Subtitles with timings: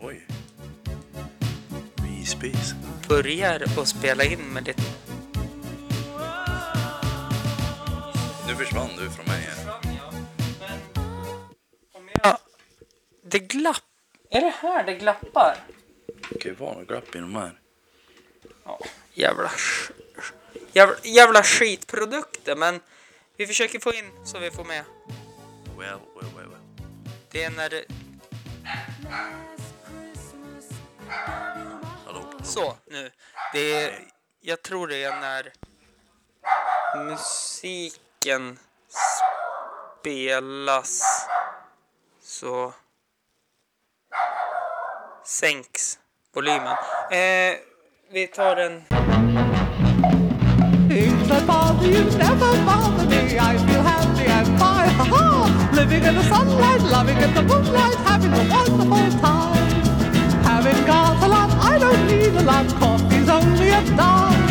[0.00, 0.26] Oj.
[2.02, 2.74] Myspys.
[3.08, 4.82] börjar att spela in med lite...
[8.46, 9.40] Nu försvann du från mig.
[9.40, 9.80] här.
[12.22, 12.38] Ja,
[13.22, 13.82] det glapp...
[14.30, 15.56] Är det här det glappar?
[16.30, 17.60] Det kan ju vara något glapp i de här.
[18.64, 18.80] Ja,
[19.14, 19.50] jävla...
[20.72, 22.80] Jävla, jävla skitprodukter, men
[23.36, 24.84] vi försöker få in så vi får med.
[25.78, 26.60] Well, well, well, well.
[27.30, 27.84] Det är när det...
[32.06, 32.24] Hallå?
[32.42, 33.10] Så, nu.
[33.52, 33.92] Det är...
[34.40, 35.52] Jag tror det är när
[36.96, 38.58] musiken
[40.00, 41.02] spelas
[42.22, 42.72] så
[45.24, 45.98] sänks
[46.34, 46.76] volymen.
[47.10, 47.56] Eh,
[48.10, 48.84] vi tar en...
[50.88, 53.38] Things that bother you never bother me.
[53.38, 54.90] I feel happy and fine.
[54.98, 55.70] Ha ha!
[55.74, 59.47] Living in the sunlight, loving in the moonlight, having a wonderful time.
[62.48, 62.68] Lot.
[62.80, 64.46] Coffee's only a dime.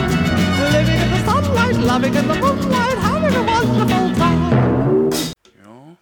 [0.75, 4.43] Living in the sunlight, loving in the moonlight, having a wonderful time.
[5.63, 5.95] Ja.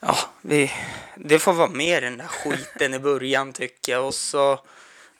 [0.00, 0.72] Ja, vi,
[1.16, 4.06] det får vara med den där skiten i början tycker jag.
[4.06, 4.52] Och så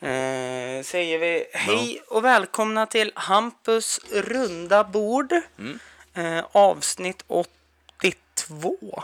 [0.00, 5.32] eh, säger vi hej och välkomna till Hampus runda bord.
[6.14, 9.02] Eh, avsnitt 82.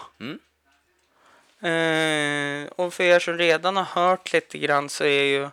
[1.62, 5.48] Eh, och för er som redan har hört lite grann så är ju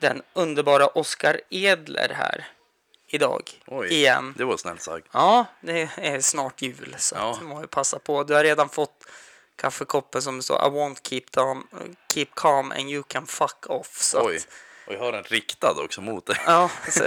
[0.00, 2.46] den underbara Oskar Edler här
[3.06, 3.50] idag.
[3.66, 3.88] Oj.
[3.94, 4.34] Igen.
[4.38, 5.06] Det var snällt sagt.
[5.12, 7.30] Ja, det är snart jul så Ja.
[7.32, 8.24] att du må ju passa på.
[8.24, 9.06] Du har redan fått
[9.56, 11.66] kaffekoppen som det står I won't keep, calm,
[12.14, 13.96] keep calm and you can fuck off.
[13.98, 14.36] Så Oj.
[14.36, 14.46] Att,
[14.86, 16.36] Och jag har en riktad också mot dig.
[16.46, 17.04] ja, så,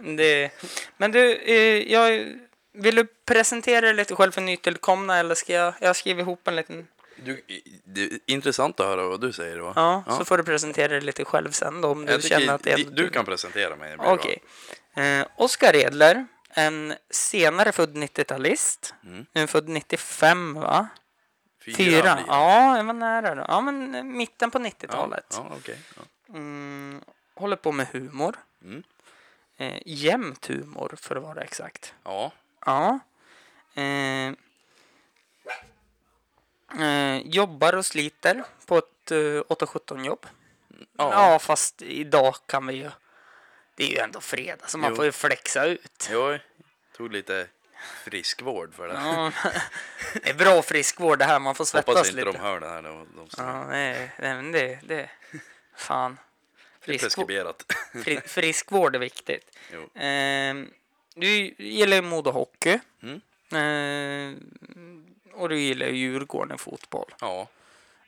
[0.00, 0.50] det,
[0.96, 2.34] men du, eh, jag,
[2.72, 6.56] vill du presentera dig lite själv för nytillkomna eller ska jag, jag skriver ihop en
[6.56, 6.86] liten,
[7.24, 7.42] Du,
[7.84, 9.72] det är intressant att höra vad du säger då.
[9.76, 12.72] ja, så får du presentera dig lite själv sen då om du känner att det
[12.72, 12.84] är...
[12.90, 13.96] Du kan presentera mig.
[13.98, 14.38] Okej.
[14.94, 18.94] Eh, Oskar Edler, en senare född 90-talist.
[19.32, 20.88] Nu född 95, va?
[21.76, 22.14] Fyra?
[22.14, 22.24] det.
[22.26, 23.44] Ja, jag var nära då.
[23.48, 25.24] Ja, men mitten på 90-talet.
[25.30, 25.78] Ja, ja okej.
[25.96, 26.02] Ja.
[26.34, 27.00] Mm,
[27.34, 28.36] håller på med humor.
[28.64, 28.82] Mm.
[29.56, 31.94] Eh, jämnt humor, för att vara exakt.
[32.04, 32.32] ja.
[32.66, 32.98] Ja.
[33.74, 34.32] Eh,
[36.80, 40.26] eh, jobbar och sliter på ett eh, 8-17 jobb.
[40.78, 40.86] Ja.
[41.32, 42.90] Ja, fast idag kan vi ju...
[43.74, 44.96] Det är ju ändå fredag, så man Jo.
[44.96, 46.08] får ju flexa ut.
[46.12, 46.40] Jag
[46.96, 47.46] tog lite
[48.04, 48.94] friskvård för det.
[48.94, 49.32] Ja,
[50.22, 52.38] det är bra friskvård det här, man får svettas Hoppas inte lite.
[52.38, 52.82] de hör det här.
[52.82, 55.10] De, de Ja, det, men det, det...
[55.76, 56.18] Fan.
[56.84, 57.64] det är preskriberat.
[58.04, 59.56] fri, friskvård är viktigt.
[59.72, 59.88] Jo.
[59.94, 60.70] Ehm,
[61.14, 61.26] du
[61.58, 62.78] gillar ju mode och hockey.
[63.02, 63.20] Mm.
[63.52, 65.07] Ehm,
[65.38, 67.14] och du gillar ju Djurgården fotboll.
[67.20, 67.48] Ja.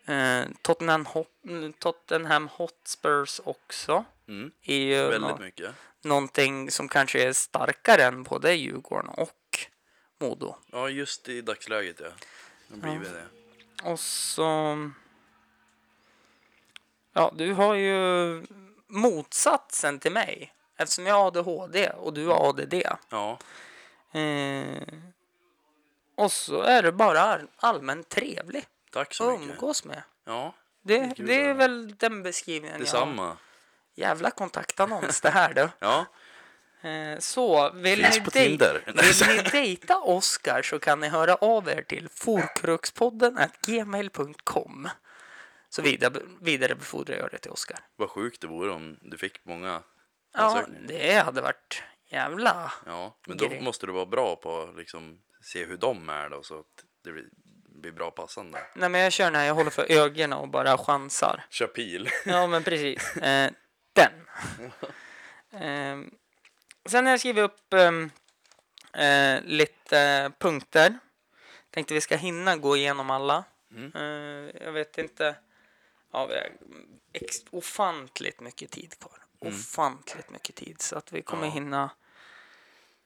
[0.07, 4.05] Ehm, Tottenham, Hot- Tottenham Hotspurs också.
[4.29, 4.51] Mm.
[4.63, 5.75] Är ju Väldigt nå- mycket.
[6.03, 9.59] någonting som kanske är starkare än både Djurgården och
[10.21, 10.55] Modo.
[10.73, 12.09] Ja, just i dagsläget ja.
[12.69, 13.91] Det har blivit det.
[13.91, 14.91] Och så...
[17.13, 18.47] Ja, du har ju
[18.87, 20.53] motsatsen till mig.
[20.77, 22.75] Eftersom jag har ADHD och du har ADD.
[23.11, 23.39] Ja.
[24.13, 24.83] Eh,
[26.21, 29.55] och så är du bara all- allmänt trevlig Tack att så mycket.
[29.55, 30.03] umgås med.
[30.27, 30.55] Ja.
[30.83, 32.85] Det, det är att väl den beskrivningen jag har.
[33.07, 33.37] Detsamma.
[33.95, 35.69] Jävla kontaktannons det här du.
[35.79, 36.07] Ja.
[36.89, 38.83] Eh, så vill Finns ni, på dej- Tinder.
[38.87, 44.89] vill ni dejta Oscar så kan ni höra av er till forkrukspodden gmail.com.
[45.69, 47.79] Så vidare, vidarebefordrar jag det till Oscar.
[47.97, 49.83] Vad sjukt det vore om du fick många
[50.33, 50.83] Ja, ansökningar.
[50.89, 52.73] det hade varit jävla...
[52.87, 53.61] Ja, men då Grej.
[53.61, 57.12] måste du vara bra på att liksom se hur de är då så att det
[57.12, 57.25] blir,
[57.69, 58.62] blir bra passande.
[58.75, 61.45] Nej, men jag kör när jag håller för ögonen och bara chansar.
[61.51, 62.09] Kör pil.
[62.27, 63.17] Ja, men precis.
[63.23, 63.51] Eh,
[63.93, 64.12] den.
[65.53, 65.99] Eh,
[66.87, 68.11] sen har jag skrivit upp ehm,
[68.93, 70.99] eh, lite punkter.
[71.71, 73.45] Tänkte vi ska hinna gå igenom alla.
[73.95, 74.01] Eh,
[74.65, 75.37] jag vet inte.
[76.13, 76.51] Ja, vi har
[77.51, 79.19] ofantligt mycket tid kvar.
[79.39, 80.81] Ofantligt mycket tid.
[80.83, 81.51] Så att vi kommer Ja.
[81.53, 81.91] hinna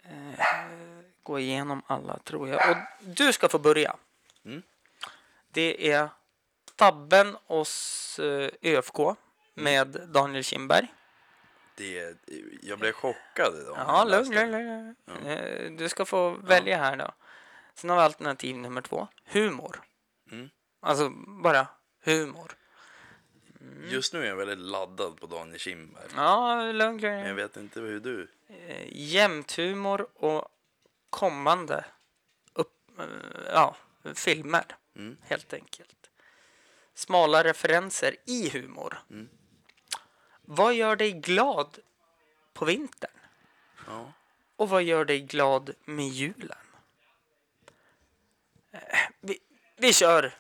[0.05, 0.45] eh,
[1.23, 2.71] gå igenom alla, tror jag.
[2.71, 3.97] Och du ska få börja.
[4.45, 4.63] Mm.
[5.51, 6.09] Det är
[6.77, 8.97] tabben hos eh, ÖFK
[9.55, 10.95] med Daniel Kindberg.
[11.77, 12.17] Det,
[12.63, 13.77] jag blev chockad idag.
[13.79, 15.27] Ja, lugn, lugn, lugn.
[15.27, 17.11] Eh, Du ska få välja här då.
[17.75, 19.09] Sen har vi alternativ nummer två.
[19.25, 19.83] Humor.
[20.31, 20.51] Mm.
[20.81, 21.09] Alltså
[21.43, 21.67] bara
[22.05, 22.53] humor.
[23.85, 26.05] Just nu är jag väldigt laddad på Daniel Kindberg.
[26.17, 27.03] Ja, lugn, lugn.
[27.17, 28.29] Men jag vet inte hur du...
[28.49, 30.49] Eh, Jämthumor och
[31.11, 31.85] kommande
[32.53, 33.05] upp, eh,
[33.53, 33.77] ja,
[34.15, 34.65] filmer.
[34.97, 35.17] Mm.
[35.23, 36.11] Helt enkelt.
[36.95, 38.99] smala referenser i humor.
[40.43, 41.79] Vad gör dig glad
[42.53, 43.11] på vintern?
[43.87, 44.13] Ja.
[44.57, 46.59] Och vad gör dig glad med julen?
[48.73, 48.81] Eh,
[49.21, 49.39] Vi,
[49.77, 50.35] vi kör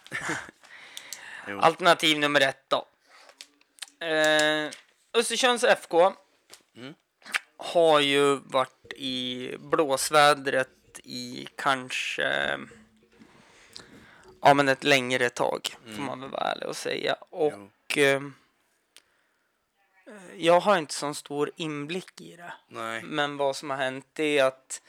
[1.60, 2.86] alternativ nummer ett då.
[4.04, 4.70] Eh,
[5.14, 6.12] Östersunds FK
[7.56, 10.68] har ju varit i blåsvädret
[11.04, 12.58] i kanske
[14.42, 17.14] ja, men ett längre tag, får man väl vara ärlig och säga.
[17.30, 18.20] Och eh,
[20.36, 22.52] jag har inte så stor inblick i det.
[22.68, 23.02] Nej.
[23.02, 24.82] Men vad som har hänt är att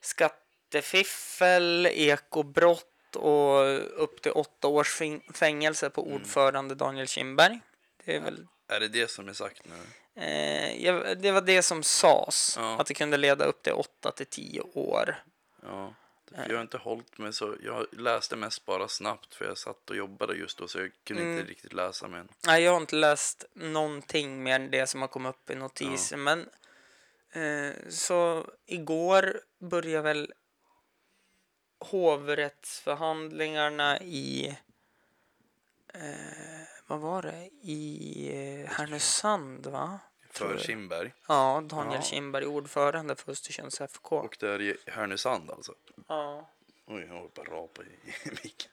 [0.00, 6.14] skattefiffel, ekobrott och upp till åtta års fäng- fängelse på Mm.
[6.14, 7.60] ordförande Daniel Kindberg.
[8.04, 9.74] Det är väl Är det det som är sagt nu?
[10.22, 12.80] Eh, jag, det var det som sades, Ja.
[12.80, 15.22] att det kunde leda upp till 8 till 10 år.
[15.62, 15.94] Ja.
[16.48, 17.56] Jag har inte hållit mig så.
[17.64, 21.22] Jag läste mest bara snabbt för jag satt och jobbade just då så jag kunde
[21.22, 21.38] Mm.
[21.38, 22.28] inte riktigt läsa men.
[22.46, 26.16] Nej, jag har inte läst någonting mer än det som har kommit upp i notiser,
[26.16, 26.48] men
[27.32, 30.32] eh, så igår började väl
[31.78, 34.56] hovrättsförhandlingarna i
[35.94, 36.53] eh,
[36.94, 37.48] vad var det?
[37.62, 39.98] I eh, Härnösand, va?
[40.30, 40.60] För jag.
[40.60, 41.12] Kindberg.
[41.28, 42.02] Ja, Daniel Ja.
[42.02, 44.16] Kindberg, ordförande för Östersunds FK.
[44.16, 45.74] Och det är i Härnösand alltså.
[46.08, 46.50] Ja.
[46.86, 47.86] Oj, jag håller på att rapa i,
[48.30, 48.70] micken.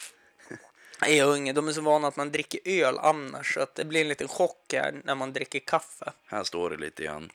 [1.02, 3.76] Nej, Jag är unge, de är så vana att man dricker öl annars så att
[3.76, 6.14] det blir en liten chock här när man dricker kaffe.
[6.26, 7.32] Här står det lite grann.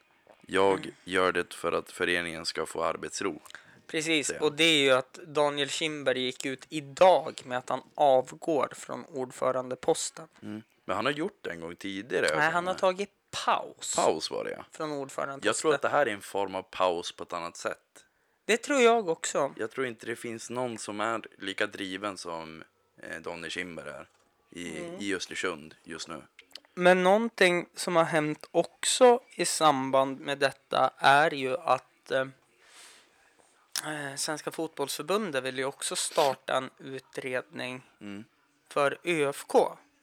[0.46, 3.40] Jag gör det för att föreningen ska få arbetsro.
[3.86, 8.68] Precis, och det är ju att Daniel Kindberg gick ut idag med att han avgår
[8.76, 10.28] från ordförandeposten.
[10.42, 10.62] Mm.
[10.88, 12.36] Men han har gjort det en gång tidigare.
[12.38, 13.10] Nej, han har tagit
[13.44, 14.64] paus, Paus var det ja.
[14.72, 15.48] från ordförandeposten.
[15.48, 18.04] Jag tror att det här är en form av paus på ett annat sätt.
[18.44, 19.52] Det tror jag också.
[19.56, 22.64] Jag tror inte det finns någon som är lika driven som
[23.02, 24.08] eh, Donny Kindberg är
[24.50, 24.96] i, Mm.
[25.00, 26.22] i Östersund just nu.
[26.74, 32.20] Men någonting som har hänt också i samband med detta är ju att eh,
[33.86, 38.24] eh, Svenska fotbollsförbundet vill ju också starta en utredning Mm.
[38.68, 39.54] för ÖFK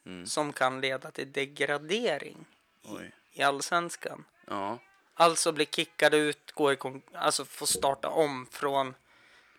[0.05, 0.25] Mm.
[0.25, 2.45] som kan leda till degradering
[2.83, 3.11] Oj.
[3.33, 4.25] i allsvenskan.
[4.47, 4.79] Ja,
[5.15, 6.77] Alltså bli kickade ut, gå i
[7.13, 8.95] alltså få starta om från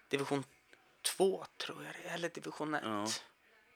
[0.08, 0.44] division
[1.02, 2.82] 2 tror jag det är, eller division 1.
[2.84, 3.06] Ja.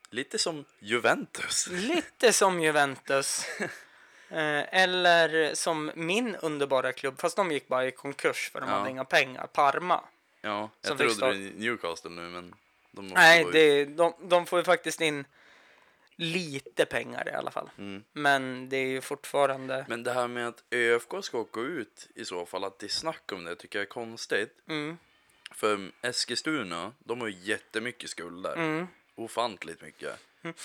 [0.09, 1.67] lite som Juventus.
[1.71, 3.45] Lite som Juventus.
[4.31, 8.75] Eh, eller som min underbara klubb, fast de gick bara i konkurs för de Ja.
[8.75, 10.01] hade inga pengar, Parma.
[10.41, 12.55] Ja, jag trodde det var Newcastle nu men
[12.91, 15.25] de måste Nej, det, de, de får ju faktiskt in
[16.21, 17.69] lite pengar i alla fall.
[17.77, 18.03] Mm.
[18.13, 19.85] Men det är ju fortfarande...
[19.87, 22.89] Men det här med att ÖFK ska åka ut i så fall, att det är
[22.89, 24.57] snack om det tycker jag är konstigt.
[24.67, 24.97] Mm,
[25.51, 28.53] För Eskilstuna, de har ju jättemycket skulder.
[28.55, 28.87] mm.
[29.15, 30.19] Ofantligt mycket.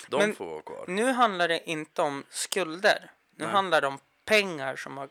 [0.07, 0.85] De Men- får vara kvar.
[0.87, 3.11] Nu handlar det inte om skulder.
[3.35, 3.53] Nu Nej.
[3.53, 5.09] handlar det om pengar som har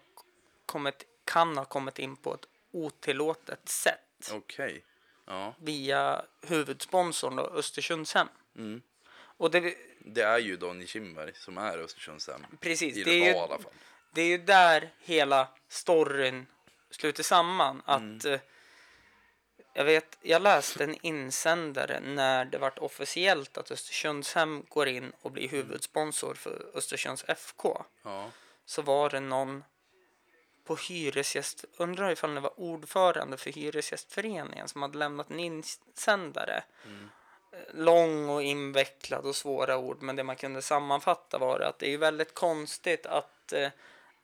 [0.66, 4.84] kommit, kan ha kommit in på ett otillåtet sätt Okej.
[5.26, 5.54] Ja.
[5.60, 8.28] via huvudsponsorn då, Östersundshem.
[8.56, 8.82] Mm.
[9.36, 12.46] Och det, Det är ju Donny Kindberg som är Östersundshem.
[12.60, 13.72] precis, I det det är, ju, i alla fall.
[14.12, 16.46] det är ju där hela storyn
[16.90, 17.82] sluter samman.
[17.84, 18.40] Att eh,
[19.72, 25.30] jag vet, jag läste en insändare när det vart officiellt att Östersundshem går in och
[25.32, 27.84] blir huvudsponsor för Östersunds FK.
[28.02, 28.30] Ja.
[28.64, 29.64] så var det någon
[30.64, 36.64] på hyresgäst, undrar ifall det var ordförande för Hyresgästföreningen som hade lämnat en insändare.
[36.84, 36.90] Eh,
[37.74, 41.98] Lång och invecklad och svåra ord, men det man kunde sammanfatta var att det är
[41.98, 43.68] väldigt konstigt att eh,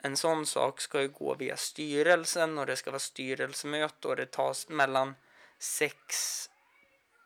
[0.01, 4.25] en sån sak ska ju gå via styrelsen och det ska vara styrelsemöte och det
[4.31, 5.15] tas mellan
[5.59, 6.49] sex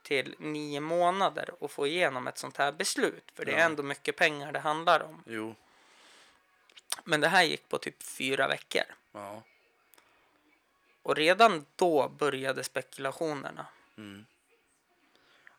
[0.03, 3.31] till nio månader att få igenom ett sånt här beslut.
[3.33, 3.63] För det är Ja.
[3.65, 5.24] ändå mycket pengar det handlar om.
[5.27, 5.55] Jo.
[7.03, 8.83] Men det här gick på typ fyra veckor.
[9.12, 9.41] Ja.
[11.01, 13.65] Och redan då började spekulationerna.
[13.97, 14.25] Mm.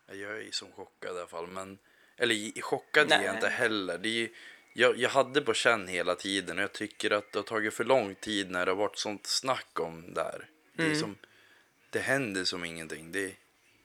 [0.07, 1.47] Jag är som chockad i alla fall.
[1.47, 1.77] Men,
[2.17, 3.35] eller i- chockad är jag Nej.
[3.35, 3.97] inte heller.
[3.97, 4.29] Det är,
[4.73, 7.83] jag, jag hade på känn hela tiden och jag tycker att det har tagit för
[7.83, 10.49] lång tid när det har varit sånt snack om där.
[10.73, 10.99] Det, är Mm.
[10.99, 11.15] som,
[11.89, 13.11] det händer som ingenting.
[13.11, 13.33] Det,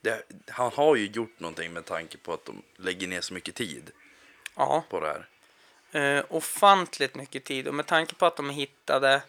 [0.01, 3.55] det, han har ju gjort någonting med tanke på att de lägger ner så mycket
[3.55, 3.91] tid
[4.55, 5.27] Ja, på det här.
[6.17, 7.67] eh, ofantligt mycket tid.
[7.67, 9.21] Och med tanke på att de hittade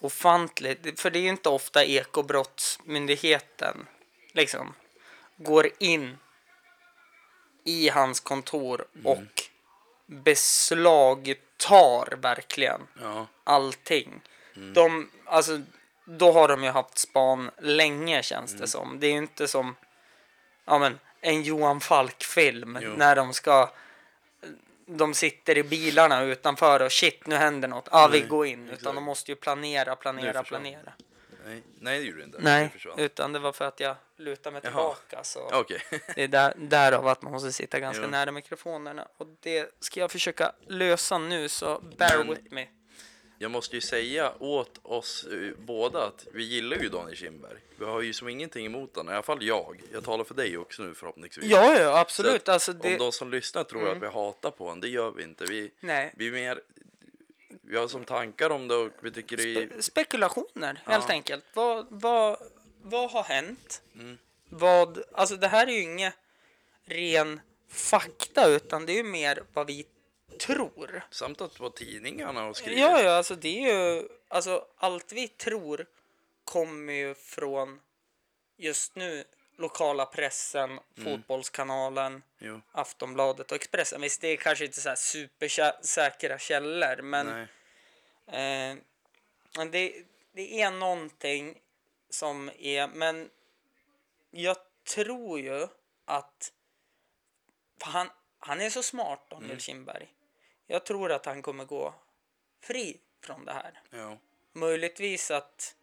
[0.00, 3.86] ofantligt, för det är ju inte ofta ekobrottsmyndigheten
[4.32, 4.74] liksom
[5.42, 6.18] går in
[7.64, 9.42] i hans kontor och
[10.06, 14.20] beslagtar verkligen Ja, allting.
[14.74, 15.60] De, alltså,
[16.04, 19.00] då har de ju haft span länge känns det som.
[19.00, 19.76] Det är ju inte som
[20.64, 23.70] ja, men, en Johan Falk-film när de ska
[24.86, 27.88] de sitter i bilarna utanför och shit nu händer något.
[27.92, 28.64] Ja, vi Nej, går in.
[28.64, 28.94] Utan exakt.
[28.94, 30.92] de måste ju planera, planera, planera.
[31.46, 32.38] Nej, nej det gjorde det inte.
[32.40, 34.72] Nej, utan det var för att jag lutade mig Jaha.
[34.72, 35.24] tillbaka.
[35.24, 35.82] Så Okej.
[36.14, 38.08] det är där, därav att man måste sitta ganska Ja.
[38.08, 39.08] nära mikrofonerna.
[39.16, 42.66] Och det ska jag försöka lösa nu, så bear Men- with me.
[43.42, 47.58] Jag måste ju säga åt oss eh, båda att vi gillar ju Daniel Kindberg.
[47.78, 49.80] Vi har ju som ingenting emot honom, i alla fall jag.
[49.92, 51.46] Jag talar för dig också nu förhoppningsvis.
[51.50, 52.34] Ja, ja, absolut.
[52.42, 52.96] att Alltså, Om det...
[52.96, 55.44] de som lyssnar tror att vi hatar på honom, det gör vi inte.
[55.44, 56.12] Vi, Nej.
[56.16, 56.60] vi är mer...
[57.62, 59.66] Vi har som tankar om det och vi tycker det är...
[59.66, 60.92] Spe- spekulationer, Ja.
[60.92, 61.44] helt enkelt.
[61.54, 62.36] Vad, vad,
[62.82, 63.82] vad har hänt?
[63.94, 64.18] Mm.
[64.48, 66.14] Vad, alltså det här är ju inget
[66.84, 69.86] ren fakta, utan det är ju mer vad vi
[70.38, 71.02] tror.
[71.10, 72.78] Samt att vad tidningarna har skrivit.
[72.78, 75.86] Ja, ja, alltså det är ju, alltså allt vi tror
[76.44, 77.80] kommer ju från
[78.56, 79.24] just nu
[79.56, 80.80] lokala pressen, Mm.
[81.04, 84.00] fotbollskanalen, Jo, Aftonbladet och Expressen.
[84.00, 87.28] Visst, det är kanske inte så här supersäkra källor, men.
[88.26, 88.76] Eh,
[89.70, 91.58] det, det är någonting
[92.10, 93.30] som är, men
[94.30, 94.56] jag
[94.94, 95.68] tror ju
[96.04, 96.52] att
[97.80, 100.14] han, han är så smart, Daniel Kindberg.
[100.66, 101.94] Jag tror att han kommer gå
[102.60, 103.82] fri från det här.
[103.90, 104.18] Ja.
[104.52, 105.76] Möjligtvis att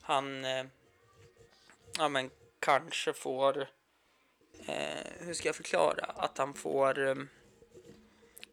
[0.00, 0.64] han eh,
[1.98, 3.68] ja, men kanske får,
[4.66, 7.16] eh, hur ska jag förklara, att han får eh,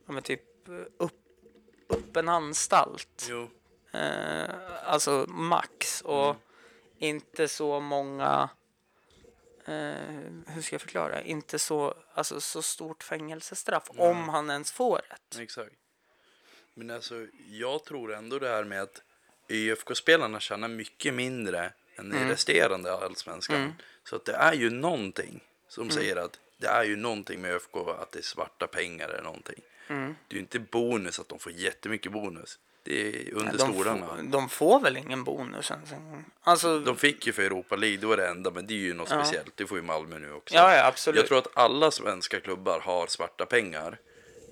[0.06, 0.44] ja, men typ
[0.98, 1.14] upp,
[1.90, 3.28] öppen anstalt.
[3.30, 3.50] Jo,
[3.92, 4.50] Eh,
[4.84, 6.36] alltså max och
[7.02, 8.50] inte så många
[9.66, 9.74] eh,
[10.48, 11.22] hur ska jag förklara?
[11.22, 15.40] Inte så, alltså, så stort fängelsestraff om han ens får ett.
[15.40, 15.74] exakt.
[16.74, 19.02] Men alltså, jag tror ändå det här med att
[19.50, 22.28] ÖFK-spelarna tjänar mycket mindre än Mm.
[22.28, 23.74] i resterande allsvenskan.
[24.04, 25.96] Så att det är ju någonting som Mm.
[25.96, 29.62] säger att det är ju någonting med ÖFK att det är svarta pengar eller någonting.
[29.88, 30.16] Mm.
[30.28, 32.60] Det är ju inte bonus att de får jättemycket bonus.
[32.84, 34.08] Det är under De, stolarna.
[34.08, 35.90] får, de får väl ingen bonus ens?
[36.42, 38.94] Alltså, De fick ju för Europa League, då är det enda, men det är ju
[38.94, 39.24] något Ja.
[39.24, 39.58] speciellt.
[39.58, 40.56] Det får ju Malmö nu också.
[40.56, 41.18] ja, ja, absolut.
[41.20, 43.98] Jag tror att alla svenska klubbar har svarta pengar.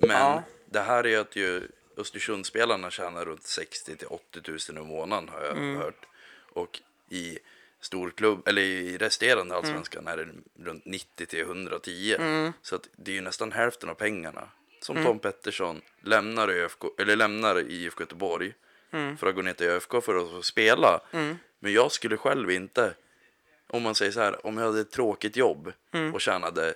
[0.00, 0.42] Men Ja.
[0.66, 4.40] det här är att ju Östersundsspelarna tjänar runt 60 till 80
[4.72, 5.76] 000 i månaden har jag Mm.
[5.76, 6.06] hört.
[6.52, 7.38] Och i
[7.80, 9.56] storklubb, eller i resterande Mm.
[9.56, 10.28] allsvenskan är det
[10.64, 12.16] runt 90 till 110.
[12.62, 14.48] Så att det är ju nästan hälften av pengarna.
[14.82, 15.06] Som Mm.
[15.06, 18.54] Tom Pettersson lämnar, ÖFK, eller lämnar IFK Göteborg
[18.92, 19.16] Mm.
[19.16, 21.00] för att gå ner till ÖFK för att spela.
[21.58, 22.94] Men jag skulle själv inte,
[23.68, 26.14] om man säger så här, om jag hade ett tråkigt jobb Mm.
[26.14, 26.74] och tjänade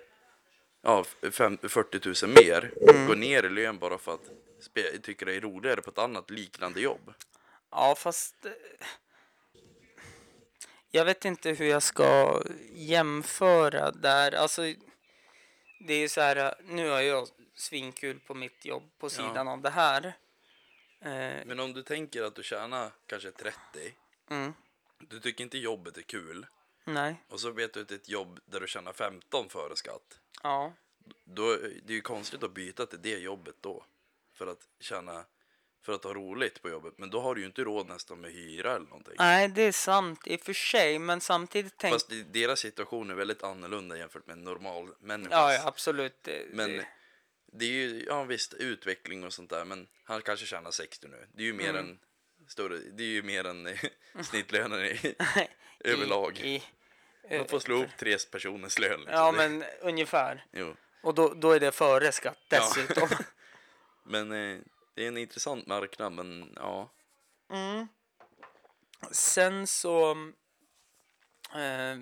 [0.83, 3.07] ja, fem, 40 000 mer, Mm.
[3.07, 4.31] gå ner i lön bara för att
[4.61, 7.15] spe, tycker det är roligare på ett annat liknande jobb.
[7.71, 8.45] Ja, fast...
[8.47, 8.53] eh,
[10.91, 12.43] Jag vet inte hur jag ska
[12.75, 14.33] jämföra där.
[14.35, 14.63] Alltså,
[15.87, 19.49] det är ju så här, eh, nu har jag svinkul på mitt jobb på sidan
[19.49, 20.05] av det här.
[21.01, 23.59] Eh, Men om du tänker att du tjänar kanske 30,
[24.31, 24.55] mm,
[24.99, 26.47] du tycker inte jobbet är kul
[26.85, 29.77] nej, och så vet du att det är ett jobb där du tjänar 15 före
[29.77, 30.21] skatt.
[30.43, 30.73] ja.
[31.25, 33.85] Då, det är ju konstigt att byta till det jobbet då.
[34.33, 35.25] För att tjäna,
[35.83, 36.95] för att ha roligt på jobbet.
[36.99, 39.15] Men då har du ju inte råd nästan med hyra eller någonting.
[39.19, 41.95] Nej, det är sant i och för sig, men samtidigt tänk...
[41.95, 45.35] Fast deras situation är väldigt annorlunda jämfört med en normal människa.
[45.35, 46.29] Ja, ja, absolut.
[46.51, 46.87] Men det,
[47.59, 49.65] det är ju, ja visst, utveckling och sånt där.
[49.65, 51.27] Men han kanske tjänar 60 nu.
[51.35, 51.85] Det är ju mer Mm.
[51.91, 51.99] än
[52.49, 53.81] större, det är ju mer än eh,
[54.23, 55.15] snittlönen i,
[55.85, 56.39] överlag.
[56.39, 56.63] I,
[57.31, 59.01] i, Man får slå upp tre personers lön.
[59.01, 59.15] Liksom.
[59.15, 60.47] ja, men ungefär.
[60.53, 60.77] Jo.
[61.03, 62.59] Och då, då är det före skatt Ja.
[62.59, 63.09] dessutom.
[64.07, 64.61] Men eh,
[64.95, 66.91] det är en intressant marknad, men ja.
[69.13, 70.11] Sen så
[71.55, 71.99] eh,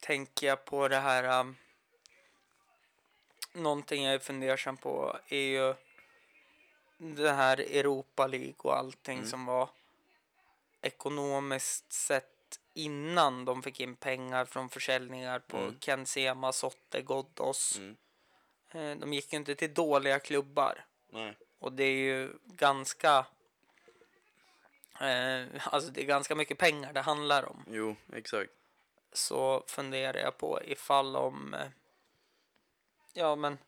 [0.00, 1.54] tänker jag på det här.
[3.52, 5.74] Någonting jag är fundersam på är ju
[6.98, 9.68] det här Europa League och allting som var
[10.82, 17.78] ekonomiskt sett innan de fick in pengar från försäljningar på Ken Sema, Sotte, Ghoddos.
[17.78, 17.96] Mm.
[18.70, 20.84] Eh, de gick ju inte till dåliga klubbar.
[21.10, 21.36] Nej.
[21.58, 23.26] Och det är ju ganska...
[25.00, 27.64] Eh, alltså det är ganska mycket pengar det handlar om.
[27.70, 28.50] Jo, exakt.
[29.12, 31.54] Så funderar jag på ifall om...
[31.54, 31.66] Eh,
[33.12, 33.58] ja men...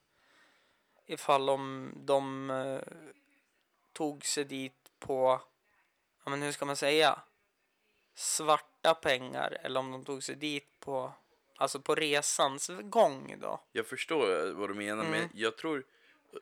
[1.07, 2.81] Ifall om de eh,
[3.93, 5.41] tog sig dit på...
[6.25, 7.21] Ja men hur ska man säga?
[8.15, 9.59] Svarta pengar.
[9.63, 11.13] Eller om de tog sig dit på...
[11.57, 13.61] Alltså på resans gång då.
[13.73, 15.21] Jag förstår eh, vad du menar, Mm.
[15.21, 15.85] men jag tror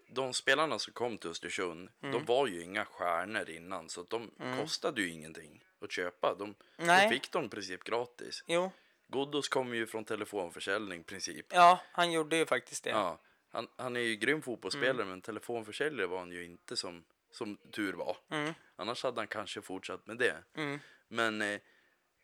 [0.09, 2.13] de spelarna som kom till Östersund, Mm.
[2.13, 6.35] de var ju inga stjärnor innan, så att de kostade ju ingenting att köpa.
[6.39, 7.09] De, Nej.
[7.09, 8.45] de fick de i princip gratis.
[8.47, 8.71] Jo,
[9.09, 11.47] Ghoddos kom ju från telefonförsäljning i princip.
[11.53, 12.91] ja han gjorde ju faktiskt det.
[12.91, 13.19] Ja,
[13.51, 17.93] Han, han är ju grym fotbollsspelare men telefonförsäljare var han ju inte som, som tur
[17.93, 18.17] var.
[18.31, 18.55] Mm.
[18.77, 20.37] Annars hade han kanske fortsatt med det.
[20.57, 20.81] Mm.
[21.09, 21.61] Men eh,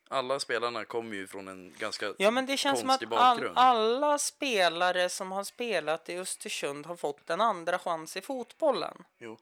[0.08, 3.36] alla spelarna kommer ju från en ganska Ja, men det känns som att konstig all,
[3.36, 3.58] bakgrund.
[3.58, 9.04] alla spelare som har spelat i Östersund har fått en andra chans i fotbollen.
[9.18, 9.38] Jo.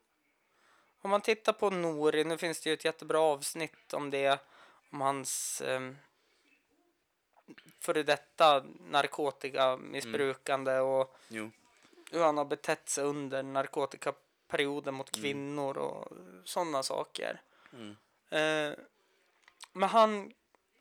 [1.03, 4.39] Om man tittar på Nori, nu finns det ju ett jättebra avsnitt om det,
[4.91, 5.81] om hans eh,
[7.81, 11.51] före detta narkotikamissbrukande och Jo.
[12.11, 16.09] hur han har betett sig under narkotikaperioden mot kvinnor och
[16.45, 17.41] sådana saker.
[17.73, 17.97] Mm.
[18.31, 18.79] Eh,
[19.73, 20.33] men han,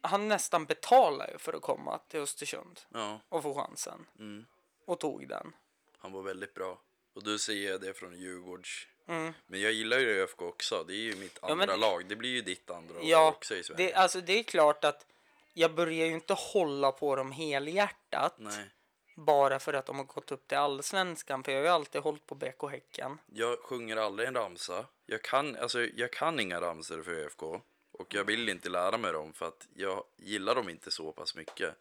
[0.02, 3.20] han nästan betalade ju för att komma till Östersund Ja.
[3.30, 4.06] och få chansen.
[4.20, 4.46] Mm.
[4.86, 5.54] Och tog den.
[5.98, 6.80] Han var väldigt bra.
[7.14, 8.88] Och du säger det från Djurgårds.
[9.08, 9.34] Mm.
[9.48, 10.84] Men jag gillar ju ÖFK också.
[10.88, 12.06] Det är ju mitt andra men- lag.
[12.06, 13.86] Det blir ju ditt andra lag Ja, också i Sverige.
[13.88, 15.06] det, alltså det är klart att
[15.54, 18.36] jag börjar ju inte hålla på dem helhjärtat.
[18.38, 18.70] Nej.
[19.16, 21.44] Bara för att de har gått upp till allsvenskan.
[21.44, 23.18] För jag har ju alltid hållit på BK Häcken.
[23.26, 24.86] Jag sjunger aldrig en ramsa.
[25.06, 27.44] Jag kan, alltså, jag kan inga ramsor för ÖFK.
[27.92, 31.36] Och jag vill inte lära mig dem för att jag gillar dem inte så pass
[31.36, 31.76] mycket.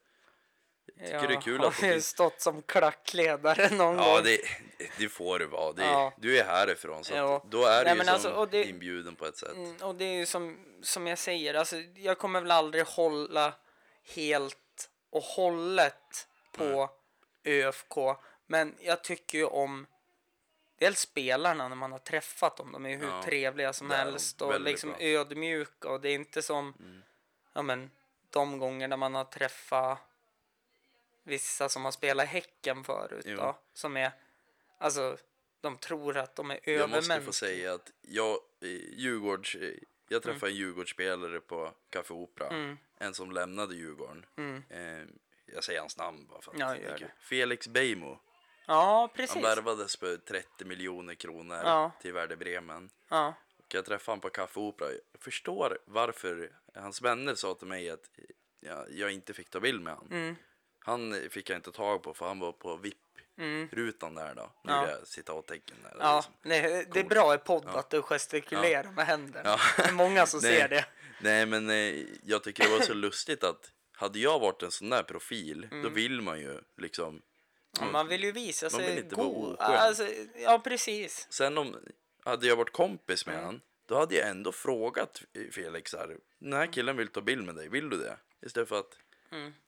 [0.97, 2.07] Jag tycker det är kul har att ju finns.
[2.09, 4.25] stått som klackledare någon Ja, gång.
[4.25, 4.41] det,
[4.99, 5.73] det får du vara.
[5.73, 6.13] Det, Ja.
[6.17, 7.45] Du är härifrån så Ja.
[7.51, 9.53] då är du Nej, ju men som alltså, det- inbjuden på ett sätt.
[9.57, 13.55] Mm, och det är ju som, som jag säger, alltså, jag kommer väl aldrig hålla
[14.15, 16.91] helt och hållet på
[17.45, 17.95] ÖFK.
[18.47, 19.87] Men jag tycker ju om
[20.79, 22.73] dels spelarna när man har träffat dem.
[22.73, 25.01] De är ju hur Ja, trevliga som helst och liksom bra.
[25.01, 25.21] Mm.
[25.21, 25.89] ödmjuka.
[25.89, 26.75] Och det är inte som
[27.53, 27.91] ja, men,
[28.31, 29.99] de gångerna man har träffat
[31.31, 33.25] vissa som har spelat Häcken förut.
[33.29, 33.37] Jo.
[33.37, 34.13] Då, som är,
[34.79, 35.17] alltså,
[35.61, 38.39] de tror att de är Jag måste få säga att jag,
[38.93, 39.57] Djurgårds,
[40.09, 42.49] jag träffade en Djurgårdsspelare på Café Opera.
[42.49, 42.79] Mm.
[42.99, 44.27] En som lämnade Djurgården.
[44.37, 44.63] Mm.
[44.71, 45.07] Eh,
[45.55, 47.01] jag säger hans namn bara för att Ja, kul.
[47.01, 47.11] det.
[47.21, 48.19] Felix Beijmo.
[48.67, 49.45] Ja, Han precis.
[49.45, 51.93] värvades för 30 miljoner kronor Ja.
[52.01, 52.91] till Werder Bremen.
[53.09, 53.35] Ja.
[53.59, 54.89] Och jag träffade honom på Café Opera.
[54.93, 58.11] Jag förstår varför hans vänner sa till mig att
[58.61, 60.13] jag, jag inte fick ta bild med honom.
[60.13, 60.37] Mm.
[60.85, 64.53] Han fick jag inte tag på för han var på VIP-rutan där då.
[64.65, 64.89] Nu Ja.
[64.91, 65.97] jag citattecken där.
[66.01, 66.33] Ja, liksom.
[66.43, 67.79] nej, det är bra i podd Ja.
[67.79, 69.49] att du gestikulerar med händerna.
[69.49, 69.59] Ja.
[69.77, 70.57] Det är många som Nej.
[70.61, 70.85] ser det.
[71.21, 74.91] Nej men eh, jag tycker det var så lustigt att hade jag varit en sån
[74.91, 77.23] där profil då vill man ju liksom
[77.81, 79.53] Ja, man vill ju visa Man sig vill inte vara god.
[79.55, 79.77] oskön.
[79.77, 81.27] Alltså, ja, precis.
[81.31, 81.77] Sen om
[82.25, 86.67] hade jag varit kompis med han då hade jag ändå frågat Felix här, den här
[86.73, 88.17] killen vill ta bild med dig, vill du det?
[88.47, 88.99] Istället för att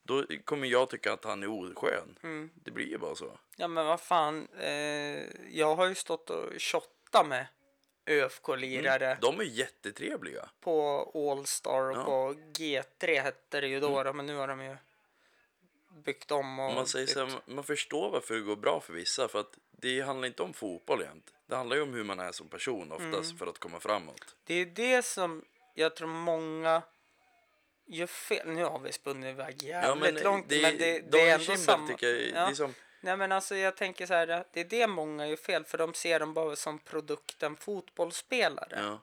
[0.02, 2.18] då kommer jag tycka att han är oskön.
[2.64, 3.38] Det blir ju bara så.
[3.56, 4.48] Ja, men vad fan.
[4.58, 7.46] Eh, jag har ju stått och shottat med
[8.06, 10.48] ÖFK-lirare De är jättetrevliga.
[10.60, 12.04] på Allstar och Ja.
[12.04, 14.76] på G3 hette det ju då, då men nu har de ju
[16.04, 19.28] byggt om och man säger så här, man förstår varför det går bra för vissa
[19.28, 21.32] för att det handlar inte om fotboll jämt.
[21.46, 23.38] Det handlar ju om hur man är som person oftast Mm.
[23.38, 24.36] för att komma framåt.
[24.44, 25.44] Det är det som
[25.74, 26.82] jag tror många
[27.94, 28.48] gör fel.
[28.48, 31.88] Nu har vi spunnit iväg jävligt långt, men det, det är ändå samma.
[32.00, 32.44] jag, Ja.
[32.46, 35.36] det är som, Nej men alltså jag tänker så här, det är det många gör
[35.36, 38.80] fel för de ser dem bara som produkten fotbollsspelare.
[38.82, 39.00] ja,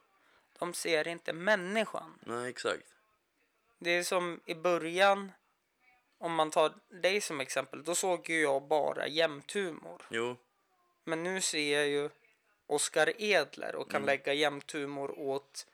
[0.60, 2.20] De ser inte människan.
[2.26, 2.84] nej exakt.
[3.80, 5.32] Det är som i början,
[6.18, 10.02] om man tar dig som exempel, då såg ju jag bara jämthumor.
[10.10, 10.36] Jo,
[11.04, 12.10] Men nu ser jag ju
[12.68, 13.92] Oskar Edler och Mm.
[13.92, 15.66] kan lägga jämthumor åt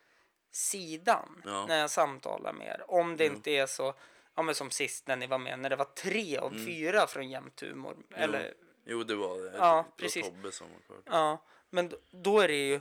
[0.55, 1.65] sidan Ja.
[1.65, 2.83] när jag samtalar med er.
[2.87, 3.93] Om det inte är så,
[4.35, 6.65] ja men som sist när ni var med, när det var tre av Mm.
[6.65, 7.95] fyra från jämthumor.
[8.15, 8.53] Eller
[8.85, 9.57] jo det var det.
[9.57, 10.25] Ja, det precis.
[10.25, 11.19] Tobbe som var kvar.
[11.19, 11.37] Ja,
[11.69, 12.79] men då är det ju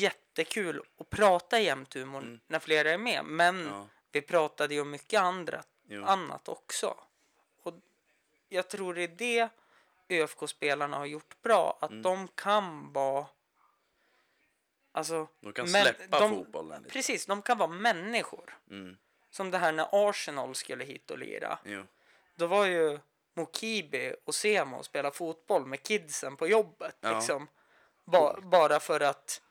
[0.00, 3.24] jättekul att prata jämthumor när flera är med.
[3.24, 3.72] Men Mm.
[3.72, 3.86] Ja.
[4.12, 6.04] vi pratade ju om mycket andra, Jo.
[6.04, 6.94] annat också.
[7.62, 7.74] Och
[8.48, 9.48] jag tror det är det
[10.08, 11.78] ÖFK-spelarna har gjort bra.
[11.80, 12.02] Att Mm.
[12.02, 13.26] de kan vara...
[14.92, 16.92] Alltså, De kan släppa de- fotbollen lite.
[16.92, 18.58] Precis, de kan vara människor.
[18.70, 18.96] Mm,
[19.30, 21.58] Som det här när Arsenal skulle hit och lira.
[21.64, 21.82] jo.
[22.36, 22.98] Då var ju
[23.34, 26.96] Mokibi och Semo och spela fotboll med kidsen på jobbet.
[27.00, 27.14] Ja.
[27.18, 27.48] Liksom.
[28.04, 29.42] Ba, bara för att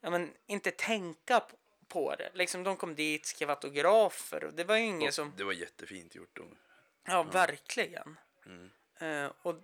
[0.00, 1.42] ja, men, inte tänka
[1.88, 2.30] på det.
[2.34, 5.32] Liksom, de kom dit, skrev autografer och det var ju inget som...
[5.36, 6.36] Det var jättefint gjort.
[6.36, 6.56] De.
[7.04, 8.16] Ja, verkligen.
[8.46, 8.70] Mm.
[8.98, 9.54] Eh, och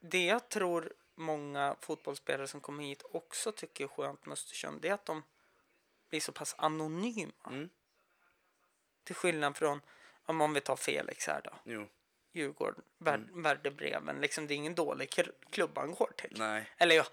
[0.00, 4.88] det jag tror många fotbollsspelare som kommer hit också tycker är skönt med Östersund, det
[4.88, 5.22] är att de
[6.08, 7.32] blir så pass anonyma.
[7.46, 7.68] Mm.
[9.04, 9.80] Till skillnad från,
[10.24, 11.50] om om vi tar Felix här då.
[11.64, 11.86] Jo,
[12.32, 14.20] Djurgården, Vär, Värdebreven.
[14.20, 16.34] Liksom, det är ingen dålig kl- klubb han går till.
[16.38, 16.70] nej.
[16.78, 17.04] Eller ja,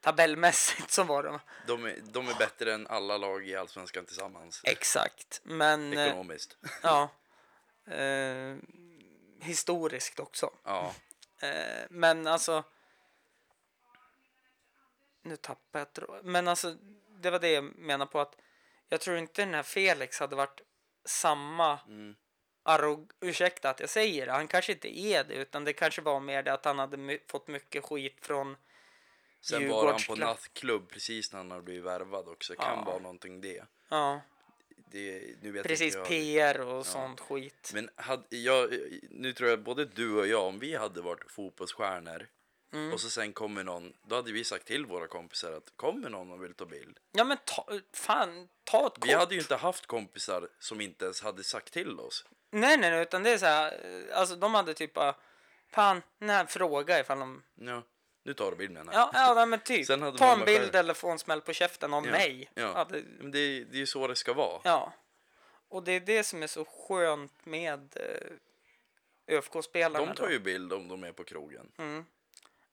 [0.00, 1.38] tabellmässigt så var de.
[1.66, 4.60] De är, de är bättre än alla lag i Allsvenskan tillsammans.
[4.64, 5.40] Exakt.
[5.44, 6.56] Men eh, Ekonomiskt.
[6.82, 7.10] ja,
[7.94, 8.56] eh,
[9.40, 10.50] historiskt också.
[10.64, 10.94] Ja,
[11.40, 12.64] Eh, men alltså...
[15.28, 16.32] Nu tappar jag tråden.
[16.32, 16.76] Men alltså,
[17.20, 18.36] det var det jag menar på att
[18.88, 20.60] jag tror inte den här Felix hade varit
[21.04, 22.14] samma Mm.
[22.62, 23.10] arrog...
[23.20, 26.42] Ursäkta att jag säger det, han kanske inte är det utan det kanske var mer
[26.42, 28.56] det att han hade my- fått mycket skit från
[29.40, 32.54] Sen var han på nattklubb precis när han hade blivit värvad också.
[32.54, 32.84] Kan Ja.
[32.84, 33.64] vara någonting det.
[33.88, 34.20] Ja,
[34.90, 36.06] det nu vet precis jag.
[36.08, 37.70] PR och sånt skit.
[37.74, 38.70] Men hade, jag,
[39.10, 42.26] nu tror jag både du och jag, om vi hade varit fotbollsstjärnor
[42.72, 42.92] Mm.
[42.92, 46.30] och så sen kommer någon, då hade vi sagt till våra kompisar att kommer någon
[46.32, 46.98] och vill ta bild.
[47.12, 49.06] Ja men ta, fan, ta ett kort.
[49.08, 52.24] Vi hade ju inte haft kompisar som inte ens hade sagt till oss.
[52.50, 53.80] Nej, nej, nej, utan det är så här,
[54.12, 55.14] alltså de hade typ bara,
[55.68, 57.82] fan, här fråga ifall de, Ja,
[58.22, 58.86] nu tar du bild här.
[58.92, 60.74] ja, ja nej, men typ, ta en bild själv.
[60.74, 62.50] eller få en smäll på käften av Ja, mig.
[62.54, 62.86] Ja.
[62.90, 64.60] det, Men det, är ju så det ska vara.
[64.64, 64.92] ja.
[65.70, 70.06] Och det är det som är så skönt med eh, ÖFK-spelarna.
[70.06, 70.22] De då.
[70.22, 71.72] tar ju bild om de är på krogen.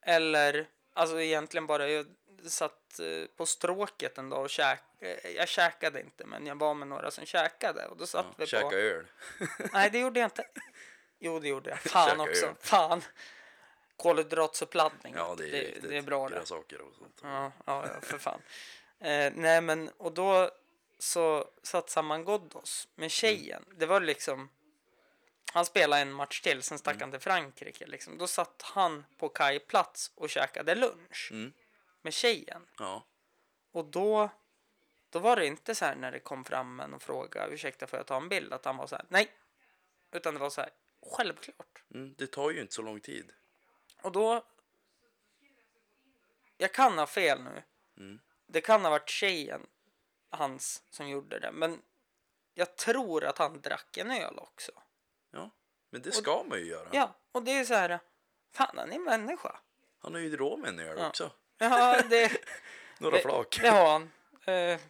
[0.08, 2.06] Eller, alltså egentligen bara, jag
[2.46, 6.74] satt eh, på stråket en dag och käk, eh, jag käkade inte, men jag var
[6.74, 8.74] med några som käkade och då satt Ja, vi käka på...
[8.74, 9.06] öl.
[9.72, 10.44] Nej, det gjorde jag inte.
[11.18, 11.80] Jo, det gjorde jag.
[11.90, 12.46] Fan Käka också.
[12.46, 12.54] öl.
[12.60, 13.02] Fan.
[13.96, 15.14] Kolhydratsuppladdning.
[15.16, 15.88] Ja, det är, det, riktigt.
[15.88, 16.34] det är bra det.
[16.34, 17.20] Grönsaker och sånt.
[17.22, 18.40] Ja, ja, ja, för fan.
[19.00, 20.50] Eh, nej, men och då
[20.98, 23.64] så satsade man Ghoddos med tjejen.
[23.76, 24.48] Det var liksom...
[25.52, 27.86] Han spelade en match till, sen stack han till Frankrike.
[27.86, 28.18] Liksom.
[28.18, 31.52] Då satt han på kajplats och käkade lunch Mm.
[32.02, 32.66] med tjejen.
[32.78, 33.04] Ja.
[33.72, 34.30] Och då,
[35.10, 37.98] då var det inte så här när det kom fram en och frågade ursäkta får
[37.98, 38.52] jag ta en bild?
[38.52, 39.32] Att han var så här nej.
[40.12, 40.70] Utan det var så här
[41.02, 41.82] självklart.
[41.94, 43.32] Mm, det tar ju inte så lång tid.
[44.02, 44.44] Och då...
[46.56, 47.62] Jag kan ha fel nu.
[47.96, 48.20] Mm.
[48.46, 49.66] Det kan ha varit tjejen,
[50.30, 51.52] hans, som gjorde det.
[51.52, 51.82] Men
[52.54, 54.72] jag tror att han drack en öl också.
[55.90, 56.88] Men det ska man ju göra.
[56.92, 57.98] Ja, och det är så här...
[58.52, 59.56] Fan, han är människa.
[59.98, 60.30] Han har ju
[60.64, 61.08] en öl Ja.
[61.08, 61.30] också.
[61.58, 62.32] Ja, det,
[62.98, 63.58] Några det, flak.
[63.62, 64.10] det har han.
[64.44, 64.80] Eh,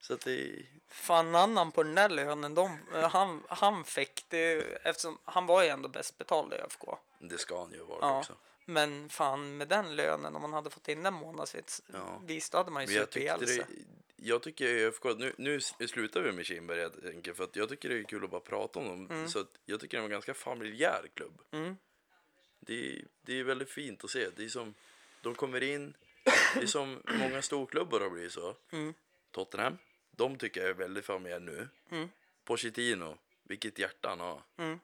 [0.00, 4.58] Så att det, fan annan på den där lönen, de, eh, han, han fick det
[4.82, 6.84] eftersom han var ju ändå bäst betald i ÖFK.
[7.18, 8.18] det ska han ju vara Ja.
[8.18, 8.32] också.
[8.64, 12.20] Men fan med den lönen, om man hade fått in den månadsvis, Ja.
[12.24, 13.66] visst hade man ju tyckte ihjäl sig.
[14.26, 17.88] Jag tycker ÖFK, nu, nu slutar vi med Kindberg helt enkelt för att jag tycker
[17.88, 19.28] det är kul att bara prata om dem.
[19.28, 21.40] Så att jag tycker det är en ganska familjär klubb.
[21.50, 21.76] Mm.
[22.60, 24.28] Det, det är väldigt fint att se.
[24.36, 24.74] Det är som,
[25.22, 25.94] de kommer in,
[26.54, 28.56] det är som många storklubbar har blivit så.
[28.72, 28.94] Mm.
[29.30, 29.78] Tottenham,
[30.10, 31.68] de tycker jag är väldigt familjär nu.
[31.90, 32.08] Mm.
[32.44, 34.42] Pochettino, vilket hjärta han har.
[34.58, 34.80] Mm.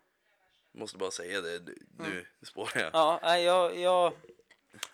[0.72, 1.62] Måste bara säga det,
[1.98, 2.90] nu spårar jag.
[2.92, 4.12] Ja, jag, jag,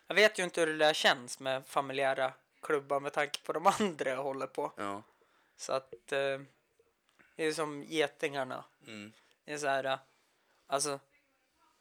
[0.07, 2.33] jag vet ju inte hur det där känns med familjära
[2.69, 4.73] klubbar med tanke på de andra jag håller på.
[4.77, 5.03] Ja.
[5.57, 6.41] Så att eh,
[7.37, 8.65] det är som getingarna.
[8.87, 9.13] Mm.
[9.45, 9.99] Det är så här, eh,
[10.67, 11.01] alltså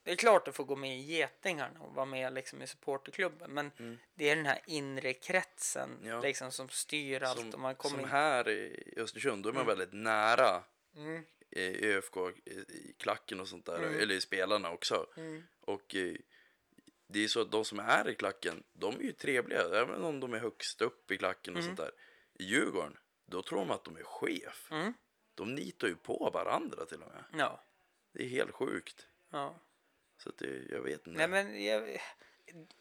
[0.03, 3.51] det är klart du får gå med i getingarna och vara med liksom i supporterklubben
[3.53, 3.71] men
[4.15, 6.07] det är den här inre kretsen Mm.
[6.09, 6.19] Ja.
[6.21, 8.09] liksom som styr allt Som, och man kommer som in.
[8.11, 10.63] här i Östersund, då är man väldigt nära
[10.95, 11.23] Mm.
[11.55, 13.99] ÖFK i, klacken och sånt där, Mm.
[13.99, 15.07] eller i spelarna också.
[15.61, 16.15] Och eh,
[17.07, 20.19] det är så att de som är i klacken, de är ju trevliga, även om
[20.19, 21.91] de är högst upp i klacken och sånt där.
[22.33, 24.67] I Djurgården, då tror de att de är chef.
[24.71, 24.93] Mm.
[25.35, 27.23] De nitar ju på varandra till och med.
[27.33, 27.63] Ja,
[28.13, 29.07] Det är helt sjukt.
[29.31, 29.55] ja.
[30.23, 31.17] Så att det, jag vet inte.
[31.17, 32.01] Nej men jag,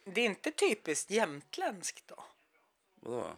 [0.04, 2.24] det är inte typiskt jämtländskt då?
[2.94, 3.36] Vadå?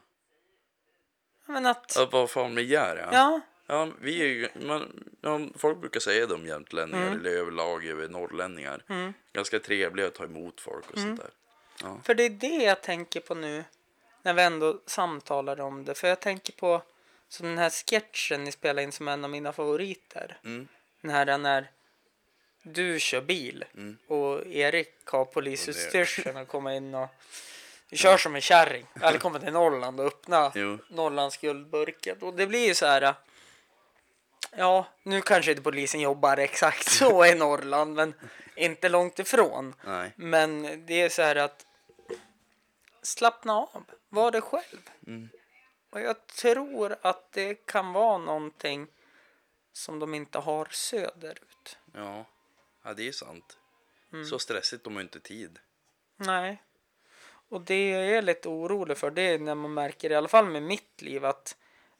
[1.46, 3.08] Men att, Att vara familjär ja.
[3.12, 7.20] ja, Ja, vi är man, ja, folk brukar säga det om jämtlänningar Mm.
[7.20, 8.82] eller överlag över norrlänningar.
[9.32, 11.16] Ganska trevliga att ta emot folk och Mm.
[11.16, 11.20] sånt
[11.80, 11.94] där.
[12.04, 13.64] För det är det jag tänker på nu
[14.22, 15.94] när vi ändå samtalar om det.
[15.94, 16.82] För jag tänker på
[17.28, 20.38] som den här sketchen ni spelade in som en av mina favoriter.
[20.44, 20.68] Mm.
[21.00, 21.70] Den här när
[22.62, 23.64] du kör bil
[24.06, 27.08] och Erik har polisutstyrseln och kommer in och
[27.92, 28.86] kör som en kärring.
[29.02, 30.78] Eller kommer till Norrland och öppnar Jo.
[30.88, 32.16] Norrlands guldburken.
[32.20, 33.14] Och det blir ju så här.
[34.50, 38.14] Ja, nu kanske inte polisen jobbar exakt så i Norrland, men
[38.56, 39.74] inte långt ifrån.
[39.84, 40.12] Nej.
[40.16, 41.66] Men det är så här att
[43.02, 44.90] slappna av, var det själv.
[45.06, 45.28] Mm.
[45.90, 48.86] Och jag tror att det kan vara någonting
[49.72, 51.78] som de inte har söderut.
[51.94, 52.24] Ja.
[52.82, 53.58] ja, det är sant.
[54.12, 54.24] Mm.
[54.24, 55.58] Så stressigt de har inte tid.
[56.16, 56.62] Nej.
[57.48, 60.46] Och det jag är lite orolig för det är när man märker, i alla fall
[60.46, 61.56] med mitt liv, att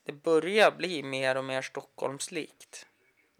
[0.09, 2.87] det börjar bli mer och mer Stockholmslikt.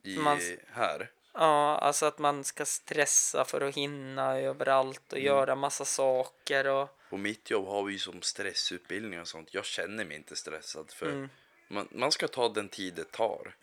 [0.03, 0.41] I, Man-
[0.73, 1.11] Här.
[1.35, 6.89] Ja, alltså att man ska stressa för att hinna överallt och göra massa saker och
[7.11, 9.55] På mitt jobb har vi ju som stressutbildning och sånt.
[9.55, 11.29] Jag känner mig inte stressad för Mm.
[11.69, 13.57] man, man ska ta den tid det tar.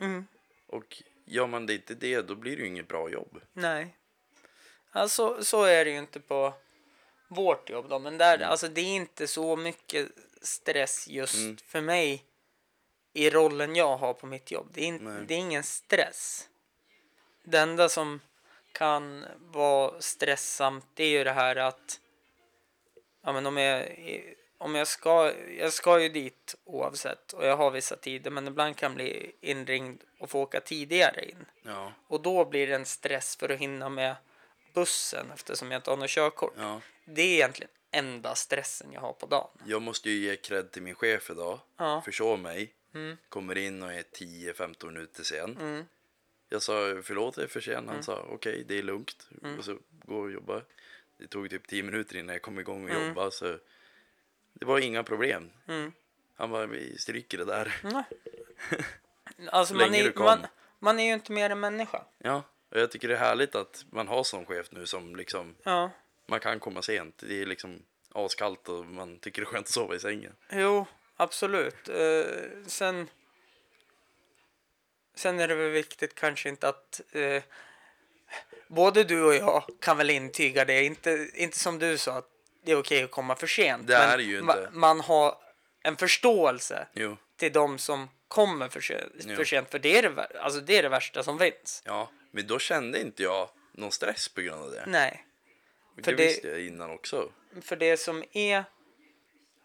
[0.68, 3.42] Och gör man det inte det, då blir det ju inget bra jobb.
[3.54, 3.96] nej.
[4.92, 6.54] Alltså, så är det ju inte på
[7.28, 8.50] vårt jobb då, men där, Mm.
[8.50, 10.08] alltså det är inte så mycket
[10.42, 12.24] stress just för mig
[13.16, 14.68] i rollen jag har på mitt jobb.
[14.74, 16.50] Det är, in, det är ingen stress.
[17.44, 18.20] Det enda som
[18.72, 22.00] kan vara stressamt det är ju det här att
[23.24, 23.88] ja, men om jag,
[24.58, 28.78] om jag ska, jag ska ju dit oavsett och jag har vissa tider men ibland
[28.78, 31.46] kan jag bli inringd och få åka tidigare in.
[31.64, 34.16] Ja, Och då blir det en stress för att hinna med
[34.74, 36.54] bussen eftersom jag inte har något körkort.
[36.58, 36.82] ja.
[37.06, 39.50] Det är egentligen enda stressen jag har på dagen.
[39.66, 41.60] Jag måste ju ge cred till min chef idag.
[41.78, 42.02] Ja.
[42.06, 42.74] Försov mig.
[43.30, 45.58] Kommer in och är 10-15 minuter sen.
[45.58, 45.86] Mm.
[46.50, 47.88] Jag sa förlåt jag är för sen.
[47.88, 49.30] Han sa okej det är lugnt.
[49.58, 50.62] Och så gå och jobba.
[51.18, 53.32] Det tog typ 10 minuter innan jag kom igång och jobba.
[53.32, 53.58] Så
[54.54, 55.50] det var inga problem.
[55.68, 55.92] Mm.
[56.36, 57.76] Han bara vi stryker det där.
[59.50, 60.26] Alltså Så man länge är, du kom.
[60.26, 60.40] man,
[60.80, 62.02] man är ju inte mer än människa.
[62.18, 65.56] Ja, och jag tycker det är härligt att man har sån chef nu som liksom
[65.64, 65.92] Ja,
[66.26, 67.18] man kan komma sent.
[67.18, 67.82] Det är liksom
[68.12, 70.34] askallt och man tycker det är skönt att sova i sängen.
[70.52, 71.90] jo, absolut.
[71.90, 72.26] Eh,
[72.68, 73.10] sen,
[75.16, 77.44] sen är det väl viktigt kanske inte att eh,
[78.68, 80.84] både du och jag kan väl intyga det.
[80.84, 82.30] Inte, inte som du sa att
[82.64, 83.88] det är okej att komma för sent.
[83.88, 84.70] Det är ju ma- inte.
[84.72, 85.38] man har
[85.84, 88.80] en förståelse Jo, till de som kommer för,
[89.36, 89.72] för sent.
[89.72, 91.82] För det är det, alltså det är det värsta som finns.
[91.86, 94.84] ja, men då kände inte jag någon stress på grund av det.
[94.88, 95.26] Nej.
[95.96, 97.32] det, för det- visste jag innan också.
[97.62, 98.64] För det som är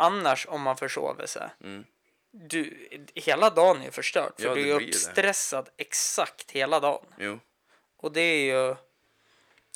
[0.01, 1.51] annars om man försover sig.
[1.65, 1.85] Mm.
[2.33, 4.33] Du, hela dagen är förstörd.
[4.39, 4.87] För Ja, du är blir det.
[4.97, 7.07] uppstressad exakt hela dagen.
[7.19, 7.39] Jo,
[7.97, 8.77] Och det är ju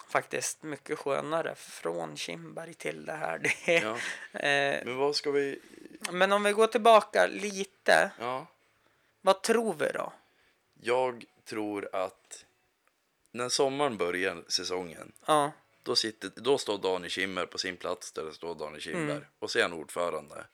[0.08, 3.38] faktiskt mycket skönare från Kimberg till det här.
[3.66, 3.94] Det är, ja.
[4.40, 5.60] eh, Men vad ska vi...
[6.10, 8.10] men om vi går tillbaka lite.
[8.18, 8.46] Ja,
[9.20, 10.12] Vad tror vi då?
[10.80, 12.44] jag tror att
[13.30, 15.52] när sommaren börjar säsongen Ja,
[15.84, 19.10] Då, sitter, då står Daniel Kimmer på sin plats där det står Daniel Kimberg.
[19.16, 19.24] Mm.
[19.38, 20.46] Och så är han ordförande.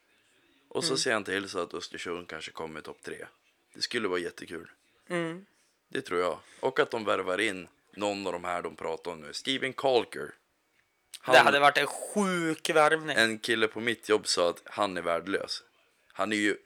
[0.69, 3.27] Och så ser han till så att Östersund kanske kommer i topp tre.
[3.75, 4.71] Det skulle vara jättekul.
[5.09, 5.47] mm.
[5.93, 6.39] Det tror jag.
[6.61, 9.33] Och att de värvar in någon av de här de pratar om nu.
[9.33, 10.35] Steven Kalker.
[11.21, 13.17] Han, det hade varit en sjuk värvning.
[13.17, 15.63] En kille på mitt jobb sa att han är värdelös.
[16.13, 16.57] Han är ju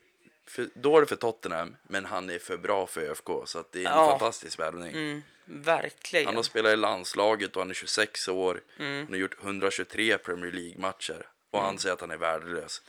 [0.46, 3.28] för, dålig för Tottenham, men han är för bra för ÖFK.
[3.46, 4.10] Så att det är en Ja.
[4.10, 4.92] fantastisk värvning.
[4.92, 6.26] Mm, verkligen.
[6.26, 8.60] Han har spelat i landslaget och han är 26 år.
[8.78, 8.98] Mm.
[8.98, 11.26] Han har gjort 123 Premier League-matcher.
[11.50, 12.82] Och han säger att han är värdelös.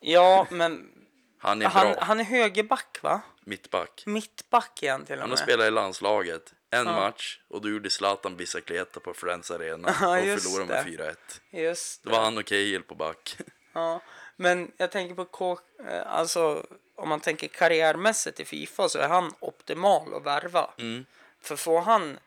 [0.00, 0.90] Ja, men
[1.38, 2.00] Han är han, bra.
[2.00, 3.20] han är högerback va?
[3.44, 4.02] Mittback.
[4.06, 5.38] Mittback han till och Han har med.
[5.38, 10.40] spelat i landslaget en match och då gjorde Zlatan Bicicleta på Friends Arena Ja, och
[10.40, 11.14] förlorade med det.
[11.52, 11.62] 4-1.
[11.62, 13.36] Just Det var han och Cahill på back.
[13.76, 14.00] Ja,
[14.36, 19.08] men jag tänker på K, eh, alltså om man tänker karriärmässigt i Fifa så är
[19.08, 20.70] han optimal att värva.
[20.78, 21.04] Mm.
[21.44, 22.18] För får han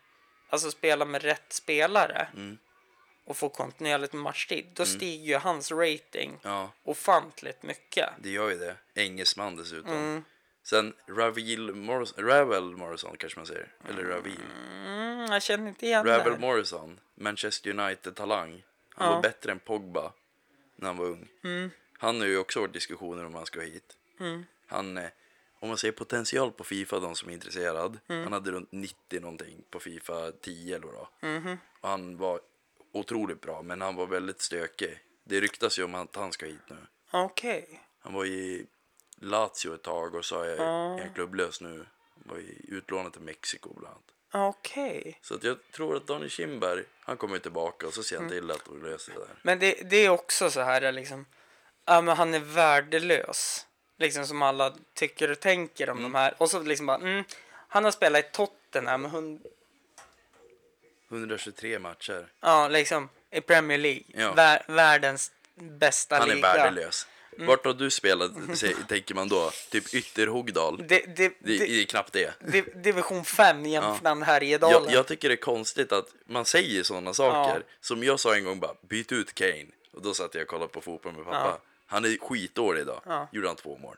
[0.49, 2.57] alltså spela med rätt spelare Mm.
[3.25, 8.09] och få kontinuerligt med matchtid, då stiger ju hans rating Ja, ofantligt mycket.
[8.19, 8.75] det gör ju det.
[8.95, 9.91] Engelsman dessutom.
[9.93, 10.23] Mm.
[10.63, 13.67] Sen Ravel Morrison, Ravel Morrison kanske man säger.
[13.89, 14.39] Eller Ravil.
[14.85, 16.39] Mm, jag känner inte igen Ravel det.
[16.39, 18.63] Morrison, Manchester United-talang.
[18.89, 19.15] Han Ja.
[19.15, 20.13] var bättre än Pogba
[20.75, 21.27] när han var ung.
[21.43, 21.71] Mm.
[21.99, 23.97] Han har ju också varit diskussioner om han ska hit.
[24.67, 25.09] Han, eh,
[25.59, 27.99] om man säger potential på Fifa, de som är intresserad.
[28.09, 28.23] Mm.
[28.23, 31.29] Han hade runt 90 någonting på Fifa 10 eller vad det var.
[31.39, 31.57] Mhm.
[31.81, 32.39] Och han var
[32.91, 34.99] otroligt bra, men han var väldigt stökig.
[35.23, 36.77] Det ryktas ju om att han ska hit nu.
[37.11, 37.81] Okej.
[37.99, 38.65] Han var i
[39.15, 40.99] Lazio ett tag och så är Ja.
[40.99, 41.85] jag klubblös nu.
[42.13, 44.03] Han var i utlånad till Mexiko bland annat.
[44.55, 45.19] Okej.
[45.21, 48.39] Så att jag tror att Daniel Kindberg, han kommer tillbaka och så ser han Mm.
[48.39, 49.39] till att de löser det där.
[49.41, 51.25] Men det, det är också så här liksom,
[51.85, 53.65] ja men han är värdelös.
[53.99, 56.33] Liksom som alla tycker och tänker om de här.
[56.37, 57.23] Och så liksom bara, mm,
[57.67, 59.39] han har spelat i Tottenham, hund,
[61.11, 62.27] 123 matcher.
[62.41, 64.03] ja liksom i Premier League.
[64.07, 64.33] Ja.
[64.33, 66.53] Vär, världens bästa Han är liga.
[66.53, 67.07] värdelös.
[67.35, 67.47] Mm.
[67.47, 68.31] Vart har du spelat,
[68.87, 69.51] tänker man då?
[69.71, 70.77] Typ Ytterhogdal?
[70.77, 72.33] Det, det, Det, det, det är knappt det.
[72.39, 74.93] div- division 5 Jämtland, Jag, Härjedalen.
[74.93, 77.59] jag tycker det är konstigt att man säger sådana saker.
[77.59, 77.65] Ja.
[77.81, 79.65] Som jag sa en gång bara, byt ut Kane.
[79.93, 81.37] Och då satt jag och kollade på fotboll med pappa.
[81.47, 81.61] Ja.
[81.87, 83.01] Han är skitdålig idag.
[83.05, 83.27] Ja.
[83.31, 83.97] Gjorde han två mål.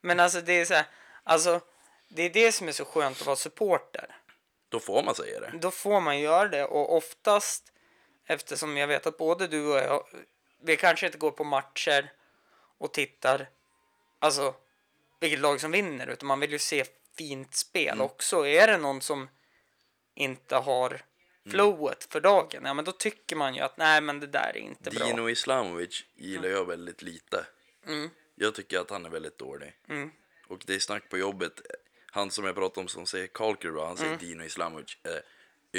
[0.00, 0.86] Men alltså det är så här,
[1.22, 1.60] alltså
[2.08, 4.16] det är det som är så skönt att vara supporter.
[4.68, 5.52] Då får man säga det.
[5.60, 7.72] Då får man göra det och oftast
[8.26, 10.04] eftersom jag vet att både du och jag
[10.62, 12.12] vi kanske inte går på matcher
[12.78, 13.48] och tittar
[14.18, 14.54] alltså
[15.20, 16.84] vilket lag som vinner utan man vill ju se
[17.16, 18.00] fint spel Mm.
[18.00, 18.46] också.
[18.46, 19.28] Är det någon som
[20.14, 21.02] inte har
[21.50, 24.58] flowet för dagen, ja men då tycker man ju att nej men det där är
[24.58, 25.06] inte bra.
[25.06, 27.46] Dino Islamovic gillar jag väldigt lite.
[27.86, 28.10] Mm.
[28.34, 29.72] Jag tycker att han är väldigt dålig.
[29.88, 30.10] Mm.
[30.48, 31.60] Och det är snack på jobbet.
[32.10, 34.26] Han som jag pratade om som säger Kalker, han säger Mm.
[34.26, 35.22] Dino Islamovic är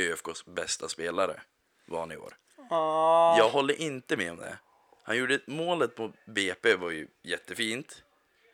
[0.02, 1.42] ÖFKs bästa spelare.
[1.86, 2.38] var han i år.
[2.70, 4.58] Ja, Jag håller inte med om det.
[5.04, 8.04] Han gjorde ett målet på BP var ju jättefint.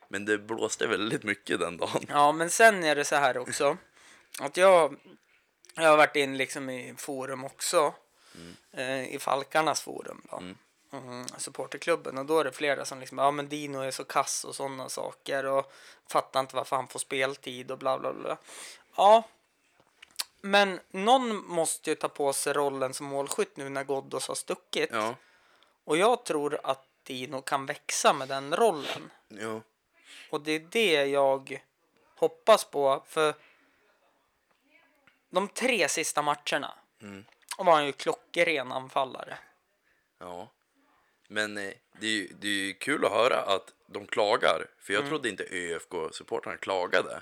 [0.10, 2.06] Men det blåste väldigt mycket den dagen.
[2.10, 3.78] ja, men sen är det så här också.
[4.39, 4.95] Att jag,
[5.75, 7.93] jag har varit in liksom i forum också.
[8.71, 10.38] Eh, I Falkarnas forum då.
[10.97, 12.17] Mm, supporterklubben.
[12.17, 14.89] Och då är det flera som liksom, ja men Dino är så kass och sådana
[14.89, 15.45] saker.
[15.45, 15.71] Och
[16.07, 18.38] fattar inte varför han får speltid och bla bla bla.
[18.95, 19.23] Ja.
[20.41, 24.89] Men någon måste ju ta på sig rollen som målskytt nu när Ghoddos har stuckit.
[24.91, 25.15] Ja,
[25.83, 29.11] Och jag tror att Dino kan växa med den rollen.
[29.27, 29.61] ja.
[30.29, 31.61] Och det är det jag
[32.15, 33.03] hoppas på.
[33.07, 33.33] För
[35.36, 37.26] de tre sista matcherna Mm.
[37.58, 39.38] var han ju klockren anfallare.
[40.19, 40.52] Ja.
[41.28, 44.65] Men eh, det är ju det är ju kul att höra att de klagar.
[44.80, 45.04] För Mm.
[45.04, 47.21] jag trodde inte ÖFK-supportrarna klagade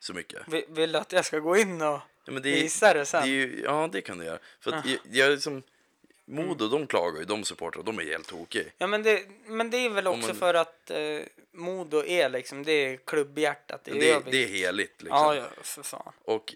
[0.00, 0.48] så mycket.
[0.48, 3.22] Vill, vill du att jag ska gå in och Ja, det är, visa det sen?
[3.22, 4.38] Det ju, ja, det kan du göra.
[4.60, 5.62] För att jag, jag liksom,
[6.24, 8.64] Modo, de klagar ju, de supportrar, de är helt tokiga.
[8.78, 11.20] Ja, men det, men det är väl också man- för att eh,
[11.52, 14.32] Modo är liksom, det är klubbhjärtat Det, övrigt.
[14.32, 15.18] det är heligt liksom.
[15.18, 16.12] Ja, ja, för fan.
[16.24, 16.54] Och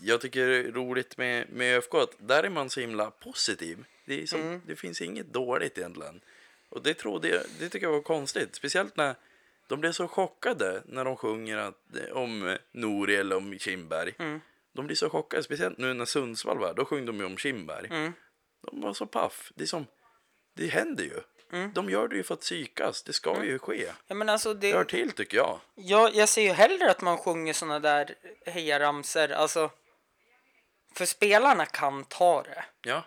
[0.00, 3.84] jag tycker det är roligt med, med ÖFK att där är man så himla positiv.
[4.04, 4.60] Det, är som, Mm.
[4.66, 6.20] det finns inget dåligt egentligen.
[6.68, 8.54] Och det trodde jag, det tycker jag var konstigt.
[8.54, 9.14] Speciellt när
[9.68, 11.74] de blev så chockade när de sjunger att,
[12.12, 14.14] om eh, Nori eller om Kindberg.
[14.18, 14.40] Mm.
[14.72, 17.86] De blir så chockade, speciellt nu när Sundsvall var, då sjöng de ju om Kindberg.
[17.90, 18.12] Mm.
[18.70, 19.52] De var så paff.
[19.54, 19.86] Det är som,
[20.54, 21.20] det händer ju.
[21.52, 21.72] Mm.
[21.74, 23.02] De gör det ju för att psykas.
[23.02, 23.92] Det ska ju ske.
[24.06, 25.60] Ja, men alltså Det hör till tycker jag.
[25.74, 28.14] jag, jag ser ju hellre att man sjunger såna där
[28.46, 29.70] hejaramsor, alltså.
[30.96, 32.64] För spelarna kan ta det.
[32.82, 33.02] Ja,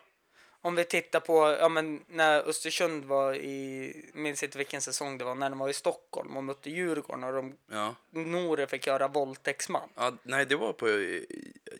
[0.62, 5.26] Om vi tittar på, ja men när Östersund var i, minns inte vilken säsong det
[5.26, 7.96] var, när de var i Stockholm och mötte Djurgården och de, ja.
[8.10, 9.90] Nore fick göra våldtäktsman.
[9.96, 11.22] ja nej, det var på eh,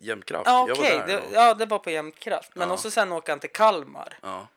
[0.02, 0.46] Jämtkraft.
[0.48, 2.52] Ja där det, ja det var på Jämtkraft.
[2.56, 2.74] Men Ja.
[2.74, 4.20] också sen åka han till Kalmar.
[4.22, 4.48] Ja.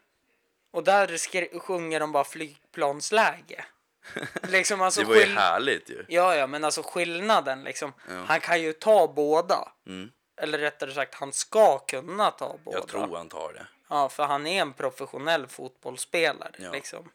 [0.70, 3.64] Och där skri- sjunger de bara flygplansläge.
[4.48, 6.04] liksom alltså Det var ju skill- härligt ju.
[6.08, 7.92] Ja, ja, men alltså skillnaden liksom.
[8.08, 8.14] Ja.
[8.28, 9.72] Han kan ju ta båda.
[9.86, 10.10] Mm.
[10.42, 12.78] Eller rättare sagt, han ska kunna ta båda.
[12.78, 13.66] Jag tror han tar det.
[13.88, 16.52] Ja, för han är en professionell fotbollsspelare.
[16.58, 16.72] Ja.
[16.72, 17.10] Liksom.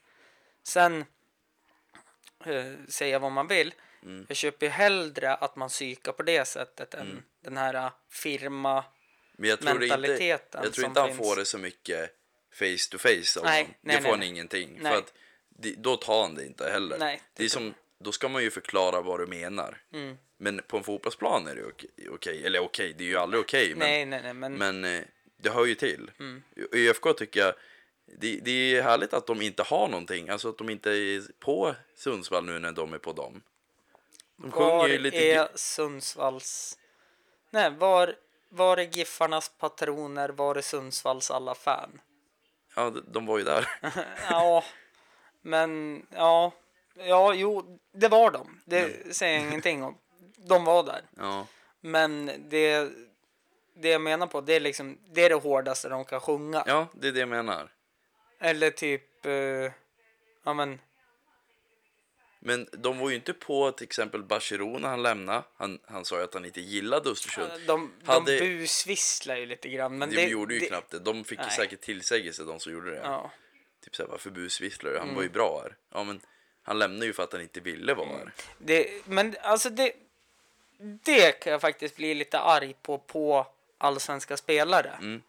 [0.64, 1.06] Sen,
[2.46, 4.26] eh, säga vad man vill, Mm.
[4.28, 8.84] jag köper ju hellre att man psykar på det sättet än den här eh, firma...
[9.38, 11.20] Men jag tror inte, jag tror inte han finns.
[11.20, 12.10] får det så mycket
[12.54, 13.76] face to face av Nej, honom.
[13.82, 14.30] nej, Det får nej, han nej.
[14.30, 14.78] ingenting.
[14.82, 14.92] Nej.
[14.92, 15.14] För att
[15.50, 16.98] det, då tar han det inte heller.
[16.98, 19.82] Nej, det är som, då ska man ju förklara vad du menar.
[19.94, 20.18] Mm.
[20.38, 21.90] Men på en fotbollsplan är det okej.
[22.10, 22.46] okej.
[22.46, 23.70] Eller okej, det är ju aldrig okej.
[23.70, 24.54] men, Nej, nej, nej, men...
[24.54, 25.02] men eh,
[25.38, 26.12] det hör ju till.
[26.20, 26.44] Mm.
[26.74, 27.54] I ÖFK tycker jag
[28.18, 30.30] det, det är härligt att de inte har någonting.
[30.30, 33.42] Alltså att de inte är på Sundsvall nu när de är på dem.
[34.38, 35.18] De var ju lite...
[35.18, 36.78] är Sundsvalls...
[37.52, 38.16] Nej, var,
[38.50, 40.30] var är Giffarnas patroner?
[40.30, 42.02] Var är Sundsvalls alla fan?
[42.76, 43.70] Ja, de- de var ju där.
[44.30, 44.64] ja,
[45.42, 46.52] men ja,
[46.98, 48.60] ja, jo, det var de.
[48.66, 49.14] Det Mm.
[49.14, 49.98] säger jag ingenting om.
[50.38, 51.02] De var där.
[51.18, 51.48] Ja,
[51.82, 52.90] Men det,
[53.76, 56.64] det jag menar på, det är liksom, det är det hårdaste de kan sjunga.
[56.68, 57.72] ja, det är det jag menar.
[58.40, 59.32] Eller typ, eh,
[60.44, 60.80] ja men,
[62.40, 65.44] Men de var ju inte på till exempel Bachirou när han lämnade.
[65.58, 67.52] Han, han sa ju att han inte gillade Östersund.
[67.52, 69.98] de, de Hade- busvisslar ju lite grann.
[69.98, 71.00] Men de det, gjorde ju det, knappt det.
[71.00, 71.56] De fick ju Nej.
[71.56, 73.02] säkert tillsägelse de som gjorde det.
[73.04, 73.84] Ja, Mm.
[73.84, 75.00] Typ såhär, varför busvisslar du?
[75.00, 75.76] Han var ju bra här.
[75.94, 76.20] Ja, men
[76.64, 78.34] han lämnade ju för att han inte ville vara här.
[78.58, 79.94] det, men alltså det,
[80.78, 84.98] det kan jag faktiskt bli lite arg på, på allsvenska spelare.
[85.00, 85.22] Mm.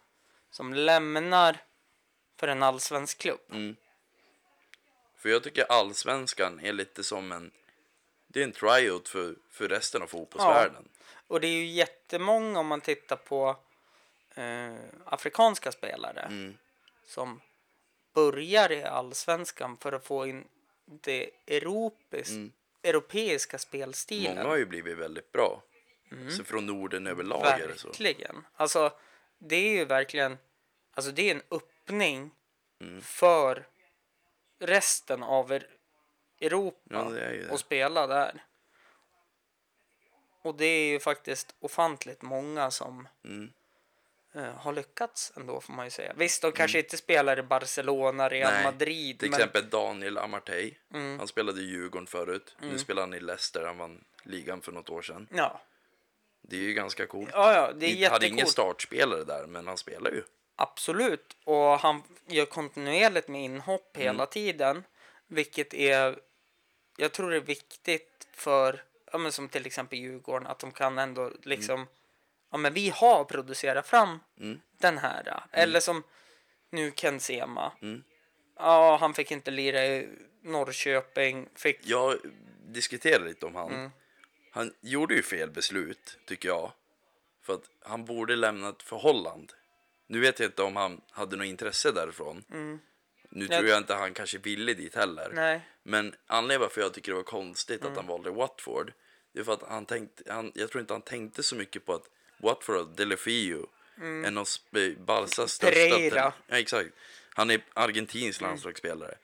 [0.51, 1.57] Som lämnar
[2.37, 3.41] för en allsvensk klubb.
[3.51, 3.77] Mm.
[5.17, 7.51] För jag tycker allsvenskan är lite som en...
[8.27, 10.89] Det är en tryout för, för resten av fotbollsvärlden.
[11.27, 13.57] Och det är ju jättemånga om man tittar på
[14.35, 16.59] eh, afrikanska spelare Mm.
[17.07, 17.41] som
[18.15, 20.45] börjar i allsvenskan för att få in
[20.85, 22.31] det europeisk,
[22.83, 24.27] europeiska spelstilen.
[24.33, 24.37] Mm.
[24.38, 25.62] Många har ju blivit väldigt bra.
[26.37, 27.89] Så från Norden överlag är det så.
[27.89, 28.47] Verkligen.
[28.55, 28.93] Alltså,
[29.39, 30.39] det är ju verkligen
[30.93, 32.31] alltså det är en öppning
[32.81, 33.01] Mm.
[33.03, 33.66] för
[34.61, 35.53] resten av
[36.41, 38.45] Europa Ja, och spela där.
[40.43, 43.53] Och det är ju faktiskt ofantligt många som Mm.
[44.35, 46.12] Eh, har lyckats ändå får man ju säga.
[46.16, 49.18] Visst, de kanske inte spelar i Barcelona, Real Nej, Madrid.
[49.18, 50.74] Till men, exempel Daniel Amartey.
[50.95, 51.18] Mm.
[51.18, 52.57] Han spelade i Djurgården förut.
[52.61, 53.64] Nu spelar han i Leicester.
[53.66, 55.29] Han vann ligan för något år sedan.
[55.33, 55.61] Ja.
[56.43, 57.31] Det är ju ganska coolt.
[57.33, 60.22] ja, ja, det är Han hade ingen startspelare där, men han spelar ju.
[60.57, 61.37] Absolut.
[61.45, 64.07] Och han gör kontinuerligt med inhopp Mm.
[64.07, 64.85] hela tiden.
[65.26, 66.18] Vilket är,
[66.97, 70.99] jag tror det är viktigt för, ja, men som till exempel Djurgården, att de kan
[70.99, 71.87] ändå liksom
[72.51, 74.61] ja men vi har producerat fram Mm.
[74.78, 75.28] den här.
[75.53, 76.03] äh, Eller som
[76.70, 77.72] nu Ken Sema.
[77.82, 78.03] Mm.
[78.57, 80.09] Ja, han fick inte lira i
[80.42, 81.49] Norrköping.
[81.55, 82.18] Fick, Jag
[82.66, 83.72] diskuterade lite om han.
[83.72, 83.90] Mm.
[84.53, 86.72] Han gjorde ju fel beslut, tycker jag.
[87.42, 89.53] För att han borde lämna ett förhållande.
[90.07, 92.44] Nu vet jag inte om han hade något intresse därifrån.
[92.49, 92.78] Nu Mm.
[93.30, 95.30] Jag- tror jag inte han kanske ville dit heller.
[95.34, 97.92] nej, Men anledningen varför jag tycker det var konstigt Mm.
[97.92, 98.92] att han valde Watford.
[99.32, 101.94] Det är för att han tänkte, han, jag tror inte han tänkte så mycket på
[101.94, 102.05] att
[102.39, 103.66] Watford Delefio
[104.01, 105.80] är någon sp- Barsas största...
[105.80, 105.91] Mm.
[105.91, 106.32] Pereira.
[106.47, 106.91] Ja, exakt.
[107.34, 108.51] Han är argentinsk Mm.
[108.51, 109.14] landslagsspelare.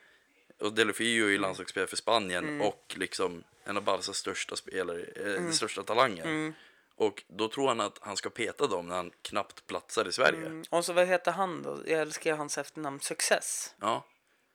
[0.60, 2.60] Och Delefio är ju landslagsspelare för Spanien Mm.
[2.60, 5.52] och liksom en av Barsas största spelare, eh, Mm.
[5.52, 6.52] största talanger.
[6.96, 10.38] Och då tror han att han ska peta dem när han knappt platsar i Sverige.
[10.46, 10.64] Mm.
[10.70, 11.82] och så vad heter han då?
[11.86, 14.04] Jag älskar hans efternamn Success Ja,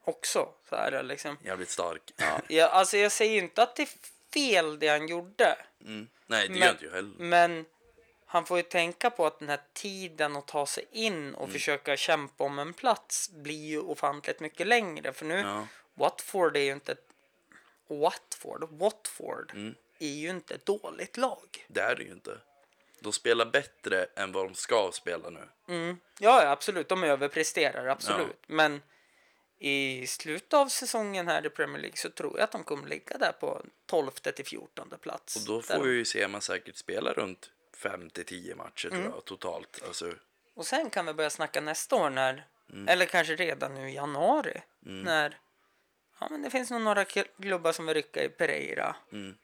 [0.04, 0.50] också.
[0.70, 1.38] Så är det liksom.
[1.44, 2.02] jävligt stark.
[2.18, 3.90] Ja, jag, alltså jag säger inte att det är
[4.34, 5.58] fel det han gjorde.
[5.86, 6.08] Mm.
[6.28, 7.14] Nej, det Men- gör inte jag heller.
[7.18, 7.66] Men
[8.32, 11.98] han får ju tänka på att den här tiden att ta sig in och försöka
[11.98, 15.14] kämpa om en plats blir ju ofantligt mycket längre.
[15.14, 15.68] För nu, Ja.
[15.94, 16.96] Watford är ju inte...
[17.88, 18.68] Watford?
[18.72, 19.76] Watford Mm.
[20.00, 21.66] är ju inte ett dåligt lag.
[21.68, 22.38] Det är det ju inte.
[23.00, 25.48] De spelar bättre än vad de ska spela nu.
[26.20, 26.90] Ja, ja, absolut.
[26.90, 28.38] De överpresterar, absolut.
[28.48, 28.82] Men
[29.60, 33.18] i slutet av säsongen här i Premier League så tror jag att de kommer ligga
[33.18, 35.36] där på 12 till 14 plats.
[35.36, 39.04] Och då Där får de- ju Sema säkert spela runt 5 till 10 matcher tror
[39.04, 39.82] jag totalt.
[39.88, 40.14] Alltså,
[40.54, 42.88] Och sen kan vi börja snacka nästa år när, Mm.
[42.88, 45.38] eller kanske redan nu i januari, när
[46.20, 48.96] ja, men det finns nog några klubbar som vill rycka i Pereira.
[49.12, 49.38] Mm.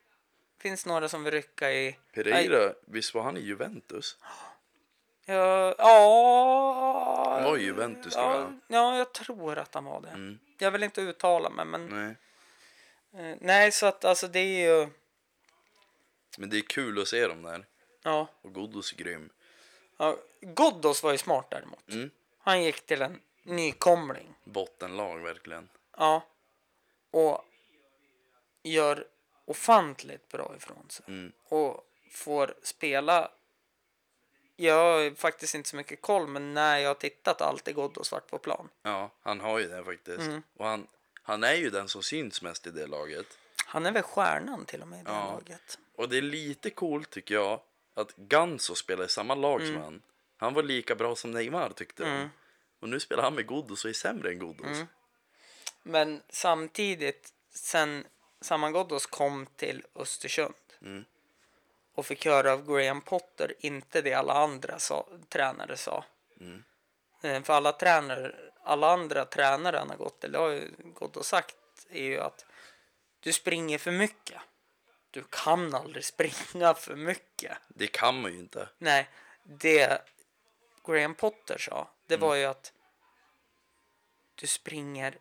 [0.60, 1.98] finns några som vill rycka i...
[2.14, 4.18] Pereira, visst var han i Juventus?
[5.26, 8.54] Ja, ja, Han var i Juventus tror ja, jag.
[8.68, 10.10] ja, jag tror att han var det.
[10.10, 10.40] Mm.
[10.58, 12.16] Jag vill inte uttala mig, men Nej.
[13.32, 14.88] eh, nej, så att alltså det är ju...
[16.38, 17.66] Men det är kul att se dem där.
[18.06, 19.30] Ja, Och Ghoddos är grym.
[19.98, 21.90] ja, Ghoddos var ju smart däremot.
[21.90, 22.10] Mm.
[22.40, 24.34] Han gick till en nykomling.
[24.44, 25.70] Bottenlag verkligen.
[25.98, 26.24] Ja.
[27.12, 27.46] Och
[28.64, 29.08] gör
[29.46, 31.06] ofantligt bra ifrån sig.
[31.08, 31.32] Mm.
[31.44, 33.32] Och får spela.
[34.56, 38.04] Jag har faktiskt inte så mycket koll, men när jag har tittat har alltid Ghoddo
[38.04, 38.70] svart på plan.
[38.82, 40.20] Ja, han har ju det faktiskt.
[40.20, 40.44] Mm.
[40.58, 40.88] Och han,
[41.24, 43.38] han är ju den som syns mest i det laget.
[43.66, 45.32] Han är väl stjärnan till och med i det Ja.
[45.34, 45.80] laget.
[45.96, 47.60] Och det är lite coolt tycker jag
[48.02, 49.74] att Ganso spelar i samma lag Mm.
[49.74, 50.02] som han.
[50.38, 52.30] Han var lika bra som Neymar tyckte de.
[52.80, 54.66] Och nu spelar han med Ghoddos och är sämre än Ghoddos.
[54.68, 54.88] Mm.
[55.84, 58.06] Men samtidigt, sen
[58.42, 61.06] Saman Ghoddos kom till Östersund Mm.
[61.96, 66.06] och fick höra av Graham Potter, inte det alla andra sa, tränare sa.
[66.40, 66.64] Mm.
[67.22, 71.18] Eh, För alla tränare, alla andra tränare han har gått till, det har ju gått
[71.18, 71.56] och sagt,
[71.90, 72.46] är ju att
[73.20, 74.42] du springer för mycket.
[75.16, 77.58] Du kan aldrig springa för mycket.
[77.68, 78.70] Det kan man ju inte.
[78.78, 79.10] Nej,
[79.44, 80.02] det
[80.86, 82.74] Graham Potter sa, det var ju att
[84.36, 85.18] du springer,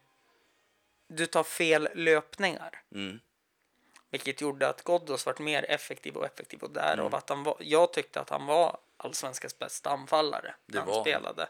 [1.06, 2.82] du tar fel löpningar.
[2.94, 3.20] Mm.
[4.10, 7.92] Vilket gjorde att Ghoddos vart mer effektiv och effektiv och därav att han var, jag
[7.92, 11.48] tyckte att han var allsvenskans bästa anfallare Det när han var spelade.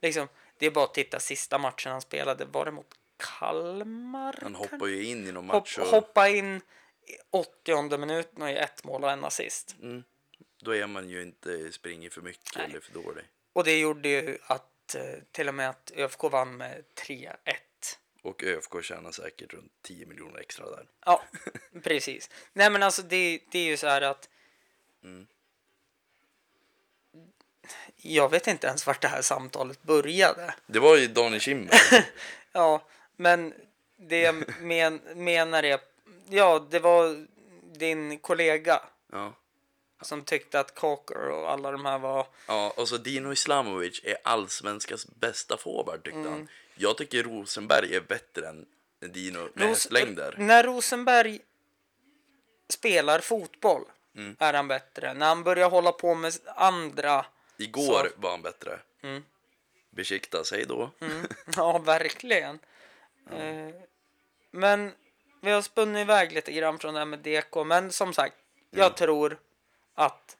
[0.00, 4.38] Liksom, det är bara att titta sista matchen han spelade, var det mot Kalmar?
[4.42, 6.60] Han hoppar ju in i någon Hopp, match och hoppa in
[7.30, 9.76] 80 minuten och i ett mål och en assist.
[10.62, 12.64] då är man ju inte springer för mycket Nej.
[12.64, 13.24] eller för dålig.
[13.52, 15.02] Och det gjorde ju att eh,
[15.32, 17.28] till och med att ÖFK vann med 3-1.
[18.22, 20.86] Och ÖFK tjänar säkert runt 10 miljoner extra där.
[21.04, 21.24] Ja,
[21.82, 22.30] precis.
[22.52, 24.28] Nej men alltså det, det är ju så här att
[27.96, 30.54] jag vet inte ens vart det här samtalet började.
[30.66, 31.78] Det var ju Daniel Kindberg.
[32.52, 32.86] Ja,
[33.16, 33.54] men
[33.96, 35.78] det jag men, menar är,
[36.28, 37.26] ja det var
[37.78, 39.32] din kollega ja.
[40.02, 44.16] som tyckte att Cocker och alla de här var ja, och så Dino Islamovic är
[44.24, 46.48] allsvenskans bästa forward tyckte han.
[46.74, 48.66] Jag tycker Rosenberg är bättre än
[49.00, 50.34] Dino med Ros- hästlängder.
[50.38, 51.40] När Rosenberg
[52.68, 53.84] spelar fotboll
[54.16, 54.36] Mm.
[54.38, 55.14] är han bättre.
[55.14, 58.78] När han börjar hålla på med andra, Igår var han bättre.
[59.02, 59.24] Mm.
[59.90, 60.90] Besiktas, hej då.
[61.56, 62.58] ja verkligen.
[63.32, 63.74] Eh,
[64.50, 64.92] men
[65.40, 67.64] vi har spunnit iväg lite grann från det här med DK.
[67.66, 68.36] Men som sagt,
[68.70, 69.38] jag tror
[69.94, 70.36] att,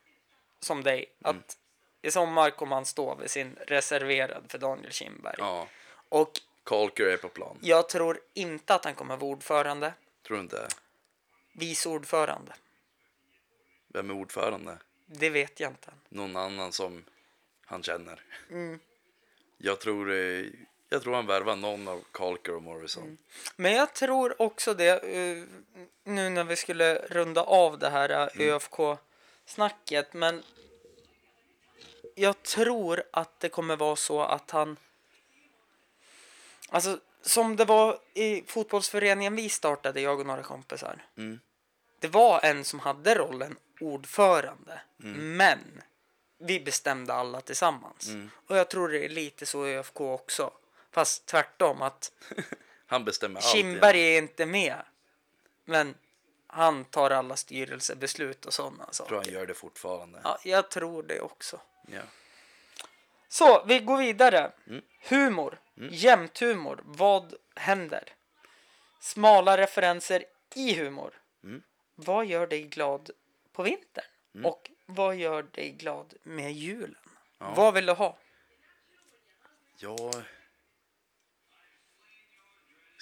[0.60, 1.58] som dig, att
[2.02, 5.34] i sommar kommer han stå vid sin reserverad för Daniel Kindberg.
[5.38, 5.68] Ja,
[6.08, 6.30] Och
[6.64, 7.58] Kalker är på plan.
[7.62, 9.92] jag tror inte att han kommer vara ordförande,
[10.26, 10.68] Tror du inte?
[11.52, 12.52] vice ordförande.
[13.88, 14.78] Vem är ordförande?
[15.06, 15.90] Det vet jag inte.
[16.08, 17.04] Någon annan som
[17.64, 18.22] han känner.
[18.50, 18.78] Mm.
[19.58, 20.44] Jag tror, eh,
[20.88, 23.02] jag tror han värvar någon av Kalker och Morrison.
[23.02, 23.18] Mm.
[23.56, 25.44] Men jag tror också det, eh,
[26.04, 28.54] nu när vi skulle runda av det här Mm.
[28.54, 30.42] ÖFK-snacket, men
[32.14, 34.76] jag tror att det kommer vara så att han...
[36.68, 41.04] Alltså, som det var i fotbollsföreningen vi startade, jag och några kompisar.
[41.16, 41.40] Mm.
[41.98, 44.80] Det var en som hade rollen ordförande.
[45.36, 45.82] Men
[46.38, 48.10] vi bestämde alla tillsammans.
[48.46, 50.50] Och jag tror det är lite så i ÖFK också.
[50.96, 52.12] Fast tvärtom, att
[52.86, 53.54] Han bestämmer allt.
[53.54, 53.94] Egentligen.
[53.96, 54.82] är inte med.
[55.64, 55.94] Men
[56.46, 59.38] han tar alla styrelsebeslut och sådana Jag tror han saker.
[59.38, 60.20] gör det fortfarande.
[60.24, 61.60] Ja, jag tror det också.
[61.88, 62.00] Ja.
[63.28, 64.52] Så, vi går vidare.
[64.66, 64.82] Mm.
[65.08, 65.58] Humor.
[65.74, 66.80] Jämthumor.
[66.84, 68.04] Vad händer?
[69.00, 70.24] Smala referenser
[70.54, 71.14] i humor.
[71.44, 71.62] Mm.
[71.94, 73.10] Vad gör dig glad
[73.52, 74.44] på vintern?
[74.44, 76.98] Och vad gör dig glad med julen?
[77.38, 78.18] Vad vill du ha?
[79.80, 80.35] Är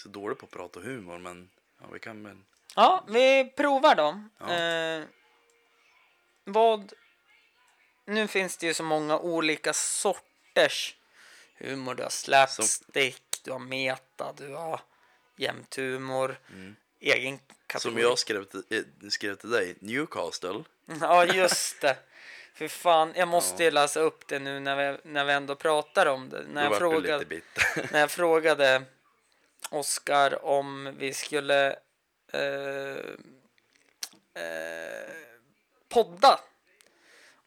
[0.05, 1.51] så dålig på att prata humor, men
[1.81, 2.37] ja, vi kan väl...
[2.77, 4.31] Ja, vi provar dem.
[4.39, 4.55] Ja.
[4.55, 5.05] Eh,
[6.45, 6.93] vad...
[8.07, 10.97] Nu finns det ju så många olika sorters
[11.59, 11.95] humor.
[11.95, 14.81] Du har slapstick, du har meta, du har
[15.37, 16.39] jämthumor,
[17.01, 17.93] egen kategori.
[17.93, 18.03] Mm.
[18.03, 20.65] Som jag skrev till, eh, skrev till dig, Newcastle.
[21.01, 21.97] Ja, just det.
[22.55, 26.07] För fan, jag måste ju läsa upp det nu när vi, när vi ändå pratar
[26.07, 26.45] om det.
[26.53, 27.41] När Då jag, frågade,
[27.91, 28.83] när jag frågade
[29.71, 31.77] Oskar om vi skulle
[32.33, 32.97] eh,
[34.43, 35.11] eh,
[35.89, 36.41] podda.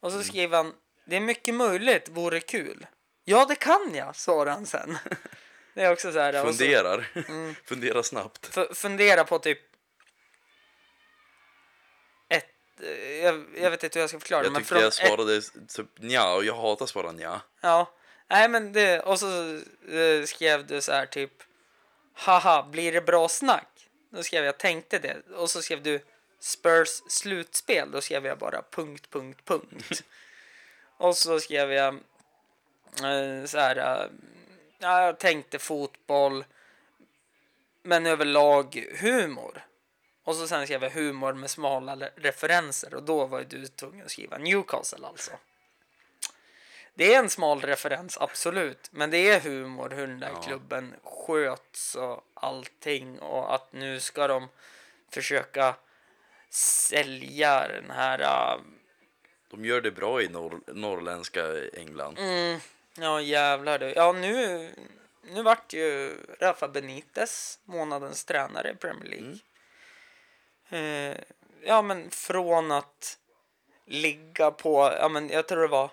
[0.00, 0.22] Och Mm.
[0.22, 2.86] så skrev han, det är mycket möjligt, vore kul.
[3.24, 4.98] Ja, det kan jag, svarade han sen.
[5.74, 6.32] Det är också så här.
[6.46, 7.10] och så- Funderar.
[7.28, 7.54] Mm.
[7.64, 8.58] Funderar snabbt.
[8.72, 9.58] Fundera på typ
[12.28, 12.44] ett,
[12.82, 15.40] eh, jag, jag vet inte hur jag ska förklara det, Jag tyckte jag ett, svarade
[15.76, 17.40] typ nja och jag hatar att svara nja.
[17.60, 17.92] ja,
[18.28, 19.54] nej men det, och så
[19.88, 21.32] eh, skrev du så här typ,
[22.18, 23.88] haha, blir det bra snack?
[24.10, 26.00] Då skrev jag, tänkte det, och så skrev du
[26.40, 30.02] Spurs slutspel, då skrev jag bara punkt, punkt, punkt.
[30.96, 31.94] och så skrev jag
[33.04, 34.10] eh, så här, eh,
[34.78, 36.44] ja, jag tänkte fotboll,
[37.82, 39.64] men överlag humor.
[40.24, 44.04] Och så sen skrev jag humor med smala referenser och då var ju du tvungen
[44.04, 45.30] att skriva Newcastle alltså.
[46.98, 48.88] Det är en smal referens, absolut.
[48.90, 50.42] Men det är humor hur den där Ja.
[50.42, 53.18] klubben sköts och allting.
[53.18, 54.48] Och att nu ska de
[55.10, 55.74] försöka
[56.50, 58.20] sälja den här...
[58.20, 58.60] äh,
[59.50, 62.18] De gör det bra i norr, norrländska England.
[62.18, 62.60] Mm,
[62.96, 63.92] ja, jävlar du.
[63.92, 64.68] Ja, nu,
[65.22, 69.38] nu vart ju Rafa Benitez månadens tränare i Premier League.
[70.70, 71.16] Eh,
[71.62, 73.18] ja, men från att
[73.86, 75.90] ligga på, ja men jag tror det var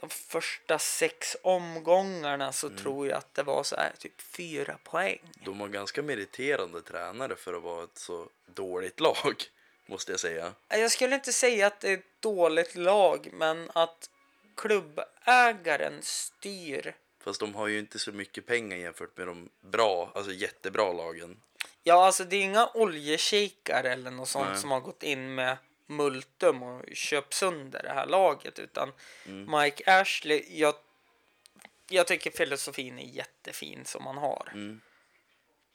[0.00, 5.20] de första sex omgångarna så tror jag att det var så här typ fyra poäng.
[5.44, 9.34] De har ganska meriterande tränare för att vara ett så dåligt lag,
[9.86, 10.52] måste jag säga.
[10.68, 14.10] Jag skulle inte säga att det är ett dåligt lag, men att
[14.56, 16.94] klubbägaren styr.
[17.20, 21.40] Fast de har ju inte så mycket pengar jämfört med de bra, alltså jättebra lagen.
[21.82, 24.58] Ja, alltså det är inga oljekikar eller något sånt Nej.
[24.58, 25.56] som har gått in med
[25.88, 28.92] multum och köpt sönder det här laget, utan
[29.24, 30.74] Mike Ashley, jag,
[31.88, 34.48] jag tycker filosofin är jättefin som man har.
[34.52, 34.80] Mm.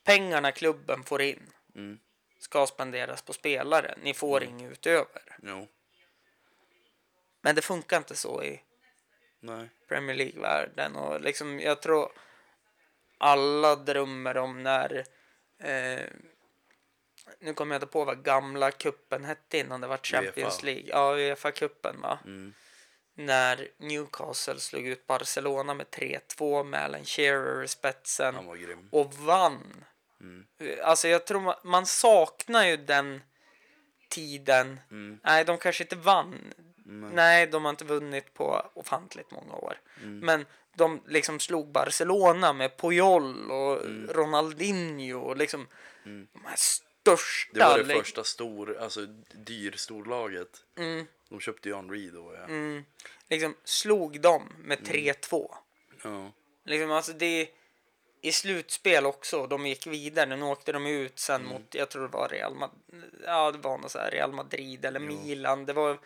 [0.03, 1.99] Pengarna klubben får in Mm.
[2.39, 3.95] ska spenderas på spelare.
[4.03, 5.37] Ni får inget utöver.
[5.43, 5.67] Jo,
[7.41, 8.61] Men det funkar inte så i
[9.39, 9.69] nej.
[9.87, 10.95] Premier League-världen.
[10.95, 12.11] Och liksom, jag tror
[13.17, 15.05] alla drömmer om när...
[15.59, 16.07] Eh,
[17.39, 20.65] nu kommer jag inte på vad gamla kuppen hette innan det var Champions UEFA.
[20.65, 20.83] League.
[20.87, 22.19] Ja, Uefa-cupen va?
[22.25, 22.53] Mm.
[23.15, 28.35] När Newcastle slog ut Barcelona med 3-2 med Alan Shearer i spetsen
[28.91, 29.83] och vann.
[30.21, 30.45] Mm.
[30.83, 33.21] Alltså jag tror man, man saknar ju den
[34.09, 34.79] tiden.
[34.91, 35.19] Mm.
[35.23, 36.53] Nej, de kanske inte vann.
[36.85, 37.11] Nej.
[37.13, 39.79] Nej, de har inte vunnit på ofantligt många år.
[40.01, 40.19] Mm.
[40.19, 40.45] Men
[40.75, 44.07] de liksom slog Barcelona med Puyol och Mm.
[44.13, 45.67] Ronaldinho och liksom
[46.03, 46.55] de här
[47.03, 47.59] största.
[47.59, 50.63] Det var det första stor, alltså dyr storlaget.
[50.77, 52.33] Mm, De köpte ju Henri då.
[52.37, 52.43] Ja.
[52.43, 52.85] mm,
[53.29, 54.91] liksom slog dem med Mm.
[54.91, 55.55] 3-2.
[56.03, 56.31] ja.
[56.65, 57.49] Liksom, alltså det
[58.21, 59.47] i slutspel också.
[59.47, 60.35] De gick vidare.
[60.35, 61.53] Nu åkte de ut sen Mm.
[61.53, 63.03] mot, jag tror det var Real Madrid.
[63.25, 65.65] Ja, det var något så Real Madrid eller Milan.
[65.65, 65.97] Det var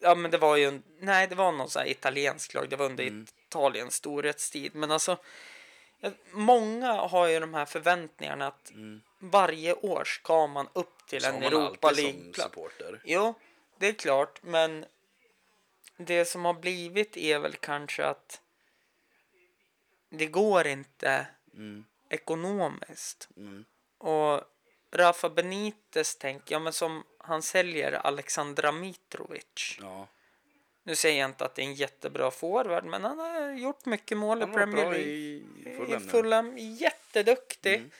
[0.00, 2.68] Ja, men det var ju en, nej, det var någon så här italiensk lag.
[2.70, 3.26] Det var under Mm.
[3.48, 4.74] Italiens storhetstid.
[4.74, 5.16] Men alltså,
[6.30, 8.72] många har ju de här förväntningarna att
[9.18, 11.22] varje år ska man upp till.
[11.22, 12.74] Så en Europa League-plats.
[13.04, 13.34] Jo,
[13.78, 14.84] det är klart, men
[15.96, 18.40] det som har blivit är väl kanske att
[20.10, 21.84] det går inte Mm.
[22.08, 23.28] ekonomiskt.
[23.36, 23.64] Mm.
[23.98, 24.40] Och
[24.90, 29.78] Rafa Benitez tänker, ja men som han säljer Alexandra Mitrovic.
[29.80, 30.08] Ja.
[30.82, 34.18] Nu säger jag inte att det är en jättebra forward, men han har gjort mycket
[34.18, 35.96] mål i Premier League.
[35.96, 36.00] i.
[36.10, 37.74] Fulham, jätteduktig.
[37.74, 37.90] Mm.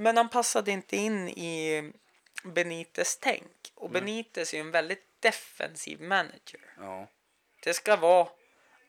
[0.00, 1.92] Men han passade inte in i
[2.44, 3.72] Benites tänk.
[3.74, 6.60] Och Benitez är ju en väldigt defensiv manager.
[6.78, 7.08] Ja.
[7.62, 8.28] Det ska vara,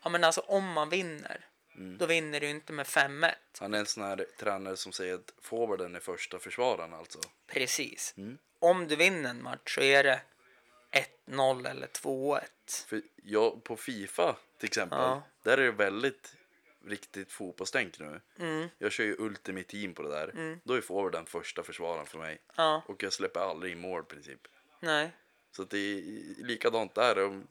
[0.03, 1.45] ja men alltså om man vinner,
[1.75, 1.97] Mm.
[1.97, 3.31] då vinner du inte med 5-1.
[3.59, 7.19] Han är en sån här tränare som säger att forwarden är första försvararen alltså.
[7.47, 8.13] Precis.
[8.17, 8.37] Mm.
[8.59, 10.21] Om du vinner en match så är det
[11.27, 12.41] 1-0 eller 2-1.
[12.87, 15.23] För jag, på Fifa till exempel, Ja.
[15.43, 16.33] där är det väldigt
[16.85, 18.21] riktigt fotbollstänk nu.
[18.39, 18.67] Mm.
[18.77, 20.59] Jag kör ju Ultimate Team på det där.
[20.63, 22.41] Då är forwarden första försvararen för mig.
[22.55, 24.47] Ja, Och jag släpper aldrig in mål i princip.
[24.79, 25.11] nej.
[25.51, 27.41] Så det är likadant där.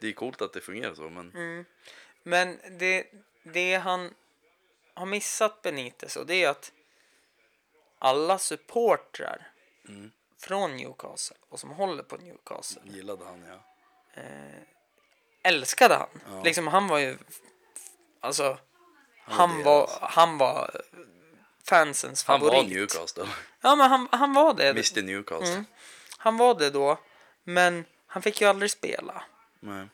[0.00, 1.64] Det är coolt att det fungerar så men Mm.
[2.22, 3.06] Men det,
[3.42, 4.14] det han
[4.94, 6.72] har missat Benitez och det är att
[7.98, 9.52] alla supportrar
[9.88, 10.10] Mm.
[10.38, 13.60] från Newcastle och som håller på Newcastle gillade han ja.
[15.42, 16.08] älskade han.
[16.30, 16.42] Ja.
[16.42, 17.18] Liksom han var ju
[18.26, 18.58] alltså
[19.24, 19.98] Han han var deras.
[20.02, 20.80] han var
[21.68, 22.62] fansens Han favorit.
[22.64, 23.26] var Newcastle.
[23.60, 24.68] Ja men han, han var det.
[24.68, 25.52] Mr Newcastle.
[25.52, 25.64] Mm.
[26.18, 26.98] Han var det då.
[27.44, 29.22] Men han fick ju aldrig spela.
[29.60, 29.88] Nej.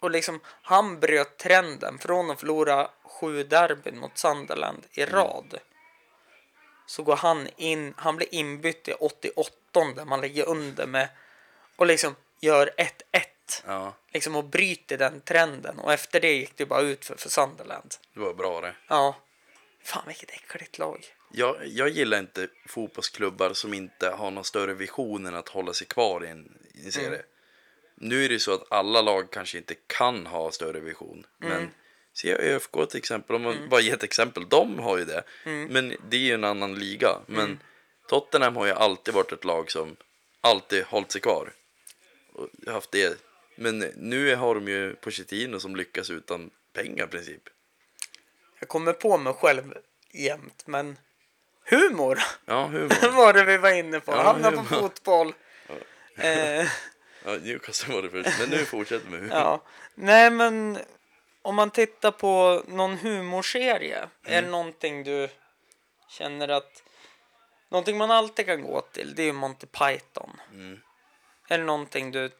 [0.00, 5.14] Och liksom, han bröt trenden från att förlora sju derbyn mot Sunderland i Mm.
[5.14, 5.58] rad.
[6.86, 9.52] Så går han in, han blir inbytt i 88
[9.96, 11.08] där man ligger under med
[11.76, 12.90] och liksom gör 1-1.
[13.66, 17.28] Ja, Liksom och bryter den trenden och efter det gick det bara ut för, för
[17.28, 17.94] Sunderland.
[18.14, 18.74] det var bra det.
[18.88, 19.16] Ja.
[19.84, 21.06] Fan vilket äckligt lag.
[21.32, 25.86] Jag, jag gillar inte fotbollsklubbar som inte har någon större vision än att hålla sig
[25.86, 27.06] kvar i en, i en serie.
[27.08, 27.20] Mm.
[27.94, 31.26] Nu är det så att alla lag kanske inte kan ha större vision.
[31.42, 31.52] Mm.
[31.52, 31.70] Men
[32.12, 35.24] se ÖFK till exempel, om man bara ger ett exempel, de har ju det.
[35.44, 35.66] Mm.
[35.66, 37.18] Men det är ju en annan liga.
[37.26, 37.62] Men
[38.08, 39.96] Tottenham har ju alltid varit ett lag som
[40.40, 41.52] alltid hållit sig kvar.
[42.32, 43.18] Och haft det.
[43.62, 47.42] Men nu har de ju Pochettino som lyckas utan pengar i princip.
[48.60, 49.74] Jag kommer på mig själv
[50.12, 50.98] jämt men
[51.70, 53.12] humor Ja, humor.
[53.16, 54.12] var det vi var inne på.
[54.12, 54.80] Ja, Hamna på humor.
[54.80, 55.34] fotboll.
[56.16, 56.66] Eh,
[57.24, 59.34] Ja, Newcastle var det först, men nu fortsätter med humor.
[59.36, 59.62] Ja,
[59.94, 60.78] nej men
[61.42, 64.44] om man tittar på någon humorserie, är Mm.
[64.44, 65.28] det någonting du
[66.08, 66.82] känner att
[67.70, 70.40] någonting man alltid kan gå till, det är ju Monty Python.
[70.52, 70.80] Mm.
[71.48, 72.30] Är det någonting du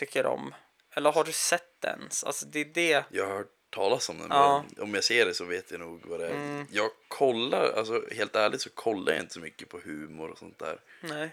[0.00, 0.54] tycker om?
[0.94, 2.24] Eller har du sett det ens?
[2.24, 3.04] Alltså det är det.
[3.10, 4.64] Jag har hört talas om den, Ja.
[4.68, 6.30] men om jag ser det så vet jag nog vad det är.
[6.30, 6.66] Mm.
[6.70, 10.58] Jag kollar, alltså helt ärligt så kollar jag inte så mycket på humor och sånt
[10.58, 10.80] där.
[11.00, 11.30] Nej.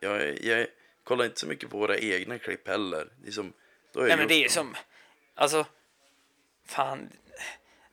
[0.00, 0.66] Jag, jag
[1.04, 3.08] kollar inte så mycket på våra egna klipp heller.
[3.22, 3.52] Det är som,
[3.92, 4.76] då har jag Nej men det är ju som,
[5.34, 5.66] alltså,
[6.66, 7.12] fan.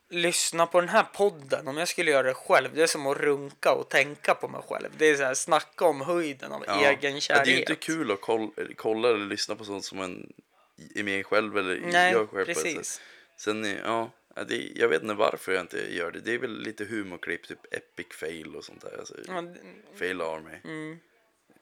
[0.10, 2.70] Lyssna på den här podden om jag skulle göra det själv.
[2.74, 4.90] Det är som att runka och tänka på mig själv.
[4.98, 6.90] Det är så här, snacka om höjden av Ja.
[6.90, 7.46] egen Ja, kärlek.
[7.46, 10.34] det är ju inte kul att kolla, kolla eller lyssna på sånt som man
[10.96, 12.46] är med själv eller Nej, gör själv.
[12.46, 13.02] precis.
[13.38, 16.20] Sen, eh, ja, ja, det, jag vet inte varför jag inte gör det.
[16.20, 18.98] Det är väl lite humorklipp, typ epic fail och sånt där.
[19.00, 19.44] Alltså, Ja,
[20.00, 20.58] Fail army.
[20.64, 21.00] mm.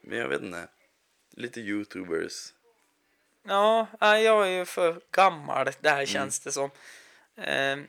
[0.01, 0.67] Men jag vet inte.
[1.35, 2.53] Lite youtubers.
[3.47, 5.73] Ja, jag är ju för gammal Mm.
[5.81, 6.69] där känns det som.
[7.37, 7.85] Ehm,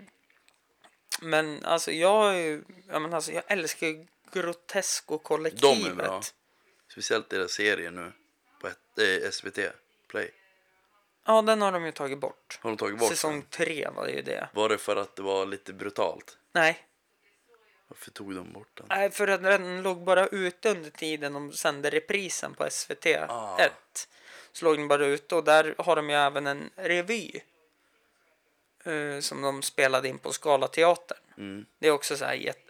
[1.25, 5.83] men alltså jag är ju, ja, men alltså jag älskar ju Grotesco-kollektivet.
[5.83, 6.21] De är bra.
[6.93, 8.13] Speciellt deras serie nu
[8.61, 9.59] på ett, eh, SVT
[10.09, 10.31] Play.
[11.27, 12.59] Ja, den har de ju tagit bort.
[12.63, 13.43] Har de tagit bort Säsong den?
[13.51, 14.49] tre var det ju det.
[14.53, 16.39] Var det för att det var lite brutalt?
[16.53, 16.87] Nej,
[17.89, 18.87] Varför tog de bort den?
[18.89, 23.59] nej, för att den låg bara ute under tiden de sände reprisen på SVT Ah.
[23.59, 23.73] 1.
[24.53, 27.41] Så låg den bara ute och där har de ju även en revy.
[28.85, 31.19] Eh, som de spelade in på Scalateatern.
[31.39, 31.67] Mm.
[31.79, 32.61] Det är också så här jätte...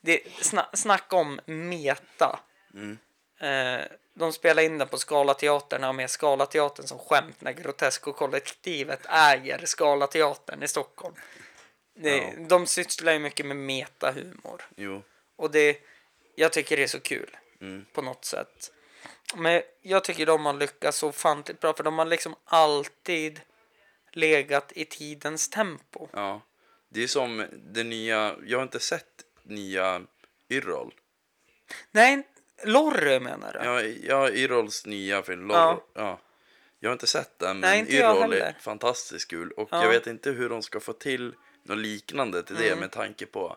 [0.00, 2.40] Det, sna, snacka om meta.
[2.74, 2.98] Mm.
[3.40, 9.66] Eh, de spelar in den på Scalateatern och med Scalateatern som skämt när Grotesco-kollektivet äger
[9.66, 11.14] Scalateatern i Stockholm.
[11.94, 12.32] Det, Ja.
[12.48, 14.62] De sysslar ju mycket med metahumor.
[14.76, 15.02] Jo.
[15.36, 15.78] Och det,
[16.34, 17.84] jag tycker det är så kul Mm.
[17.92, 18.72] på något sätt.
[19.34, 23.40] Men jag tycker de har lyckats så ofantligt bra för de har liksom alltid
[24.12, 26.08] legat i tidens tempo.
[26.12, 26.40] Ja.
[26.88, 30.02] Det är som det nya, jag har inte sett nya
[30.50, 30.94] Yrrol.
[31.90, 32.22] Nej,
[32.64, 33.58] Lorry menar du?
[33.58, 35.50] Ja, ja Yrrols nya film.
[35.50, 35.84] Ja.
[35.94, 36.18] ja.
[36.80, 39.52] Jag har inte sett den, men Nej, Yrrol är fantastiskt kul.
[39.52, 39.82] Och Ja.
[39.82, 42.78] jag vet inte hur de ska få till något liknande till det Mm.
[42.78, 43.56] med tanke på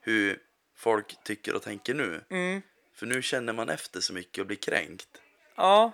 [0.00, 0.38] hur
[0.76, 2.24] folk tycker och tänker nu.
[2.30, 2.62] Mm.
[2.94, 5.08] För nu känner man efter så mycket och blir kränkt.
[5.56, 5.92] Ja,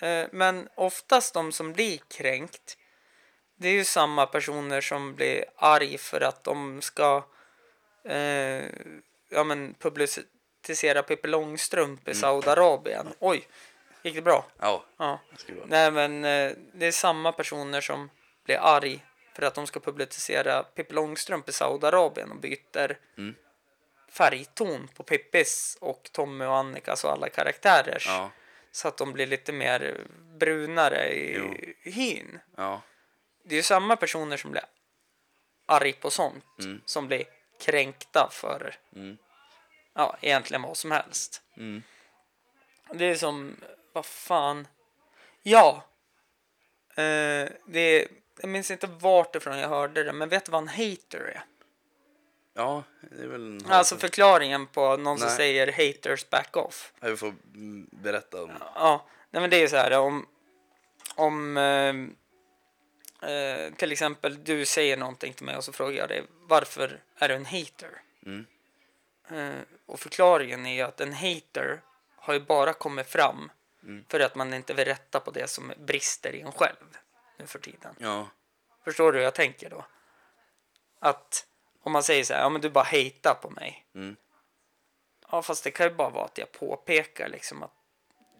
[0.00, 2.76] eh, men oftast de som blir kränkt
[3.62, 7.24] det är ju samma personer som blir arg för att de ska
[8.04, 8.64] eh,
[9.30, 13.06] ja, men publicera Pippi Långstrump i Saudiarabien.
[13.18, 13.48] Oj,
[14.02, 14.46] gick det bra?
[14.58, 15.20] Ja, Ja.
[15.46, 15.54] det.
[15.66, 18.10] Nej, men eh, det är samma personer som
[18.44, 19.04] blir arg
[19.34, 23.34] för att de ska publicera Pippi Långstrump i Saudiarabien och byter Mm.
[24.10, 28.06] färgton på Pippis och Tommy och Annikas och alla karaktärers.
[28.06, 28.30] Ja,
[28.72, 30.00] Så att de blir lite mer
[30.38, 31.54] brunare i Jo.
[31.90, 32.38] hyn.
[32.56, 32.82] ja,
[33.42, 34.64] Det är ju samma personer som blir
[35.66, 36.80] arg på sånt Mm.
[36.86, 37.24] som blir
[37.60, 39.18] kränkta för Mm.
[39.94, 41.42] ja, egentligen vad som helst.
[41.56, 41.82] Mm.
[42.94, 43.56] Det är som,
[43.92, 44.66] vad fan.
[45.42, 45.84] Ja.
[46.94, 48.08] Eh, det är,
[48.40, 51.44] jag minns inte vart ifrån jag hörde det, men vet du vad en hater är?
[52.54, 53.70] ja, det är väl en...
[53.70, 55.36] Alltså förklaringen på någon som Nej.
[55.36, 56.92] säger haters back off.
[57.00, 57.34] Jag får
[58.02, 58.50] berätta om...
[58.74, 60.26] Ja, nej men det är så här om,
[61.14, 61.94] om eh,
[63.22, 67.28] eh, till exempel du säger någonting till mig och så frågar jag dig varför är
[67.28, 68.02] du en hater?
[68.26, 68.46] Mm.
[69.30, 71.80] Eh, och förklaringen är ju att en hater
[72.16, 73.52] har ju bara kommit fram
[73.84, 74.04] Mm.
[74.08, 76.96] för att man inte vill rätta på det som brister i en själv
[77.38, 77.94] nu för tiden.
[77.98, 78.28] Ja,
[78.84, 79.84] Förstår du hur jag tänker då?
[80.98, 81.46] Att
[81.82, 83.86] om man säger så här, ja men du bara hatar på mig.
[83.94, 84.16] Mm.
[85.30, 87.72] Ja fast det kan ju bara vara att jag påpekar liksom att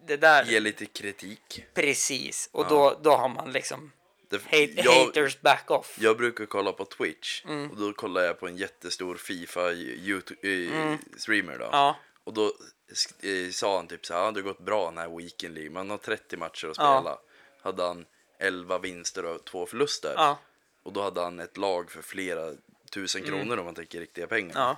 [0.05, 1.65] det där ge lite kritik.
[1.73, 2.69] Precis, och Ja.
[2.69, 3.91] då, då har man liksom
[4.37, 5.95] Det, hate, jag, haters back off.
[5.99, 7.71] jag brukar kolla på Twitch Mm.
[7.71, 11.69] och då kollar jag på en jättestor Fifa-streamer då.
[11.71, 12.45] Ja, Och då
[13.21, 15.71] eh, sa han typ så här, "Ja, det har gått bra den här weekend League.
[15.71, 16.99] Man har 30 matcher att Ja.
[16.99, 17.17] spela.
[17.61, 18.05] Hade han
[18.39, 20.13] 11 vinster och två förluster.
[20.17, 20.39] ja,
[20.83, 22.53] Och då hade han ett lag för flera
[22.91, 24.55] tusen kronor om man tänker riktiga pengar.
[24.55, 24.61] Mm.
[24.61, 24.77] ja,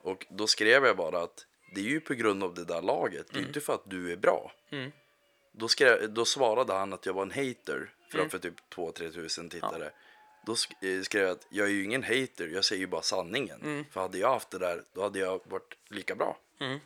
[0.00, 3.26] Och då skrev jag bara att det är ju på grund av det där laget,
[3.32, 4.52] det är inte för att du är bra.
[4.70, 4.92] Mm.
[5.56, 9.90] Då, skrev, då svarade han att jag var en hater framför typ 2-3 tusen tittare.
[10.46, 13.02] Då sk- eh, skrev jag att jag är ju ingen hater, jag säger ju bara
[13.02, 13.86] sanningen.
[13.90, 16.36] För hade jag haft det där, då hade jag varit lika bra.
[16.60, 16.78] Mm.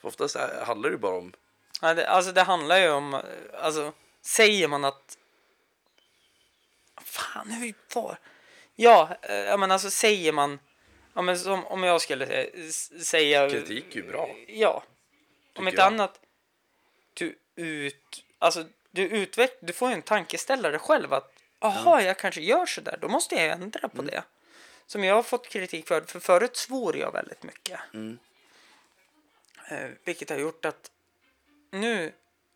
[0.00, 1.32] För oftast är- handlar det ju bara om,
[1.80, 3.20] ja det, alltså det handlar ju om,
[3.54, 3.92] alltså
[4.22, 5.18] säger man att
[7.02, 8.18] Fan, hur var
[8.76, 10.58] Ja, eh, ja men alltså säger man
[11.14, 14.30] Ja men som om jag skulle säga, s- säga kritik är ju bra.
[14.46, 14.82] Ja.
[15.56, 15.86] Om inte jag.
[15.86, 16.20] annat.
[17.14, 18.24] Du ut...
[18.38, 22.80] Alltså, du, utveck, du får ju en tankeställare själv att Jaha, jag kanske gör så
[22.80, 22.98] där.
[23.00, 24.24] Då måste jag ändra på det.
[24.86, 26.00] Som jag har fått kritik för.
[26.00, 27.80] För förut svor jag väldigt mycket.
[27.94, 28.18] Mm.
[29.68, 30.90] Eh, vilket har gjort att
[31.70, 32.12] nu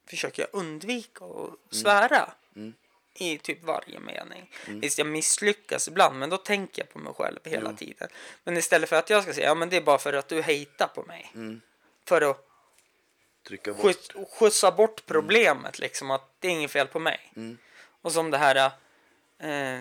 [0.06, 2.32] försöker jag undvika att svära.
[2.56, 2.74] Mm.
[3.14, 4.50] I typ varje mening.
[4.66, 7.76] Visst, jag misslyckas ibland, men då tänker jag på mig själv hela Jo.
[7.76, 8.08] tiden.
[8.44, 10.42] Men istället för att jag ska säga, ja men det är bara för att du
[10.42, 11.30] hatar på mig.
[11.34, 11.60] Mm.
[12.04, 12.47] För att
[13.48, 13.82] Trycka bort.
[13.82, 17.32] skjuts, skjutsa bort problemet liksom att det är inget fel på mig.
[17.36, 17.58] Mm.
[18.02, 18.72] Och som det här
[19.38, 19.80] eh,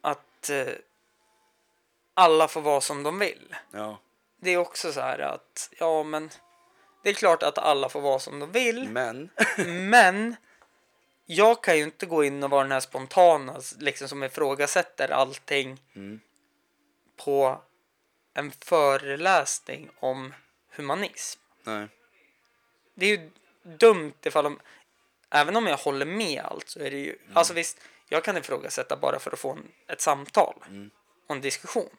[0.00, 0.74] att eh,
[2.14, 3.56] alla får vara som de vill.
[3.70, 3.98] Ja.
[4.40, 6.30] Det är också så här att ja men
[7.02, 8.88] det är klart att alla får vara som de vill.
[8.88, 9.30] Men,
[9.90, 10.36] Men
[11.26, 15.80] jag kan ju inte gå in och vara den här spontana liksom som ifrågasätter allting
[15.94, 16.20] Mm.
[17.16, 17.60] på
[18.34, 20.34] en föreläsning om
[20.76, 21.40] humanism.
[21.62, 21.88] nej.
[22.94, 23.30] Det är ju
[23.62, 24.60] dumt ifall de...
[25.30, 27.18] Även om jag håller med allt så är det ju...
[27.32, 30.54] Alltså visst, jag kan ifrågasätta bara för att få en, ett samtal
[31.26, 31.96] och en diskussion.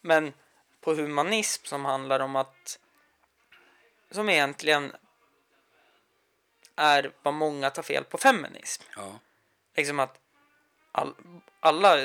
[0.00, 0.32] Men
[0.80, 2.78] på humanism som handlar om att...
[4.10, 4.92] Som egentligen
[6.76, 8.82] är vad många tar fel på feminism.
[8.96, 9.18] Ja.
[9.76, 10.18] Liksom att
[10.92, 11.14] all,
[11.60, 11.96] alla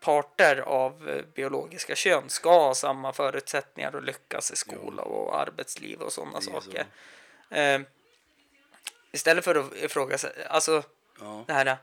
[0.00, 6.00] parter av eh, biologiska kön ska ha samma förutsättningar att lyckas i skola och arbetsliv
[6.00, 6.86] och sådana saker.
[7.50, 7.80] Eh,
[9.12, 10.82] istället för att ifrågasätta, alltså
[11.20, 11.44] Ja.
[11.46, 11.76] det här.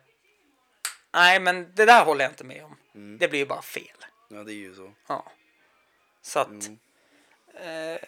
[1.14, 2.78] Nej, men det där håller jag inte med om.
[2.96, 3.18] Mm.
[3.18, 4.06] Det blir ju bara fel.
[4.28, 4.94] ja, det är ju så.
[5.08, 5.32] Ja.
[6.22, 6.78] Så att Jo.
[7.60, 8.00] eh,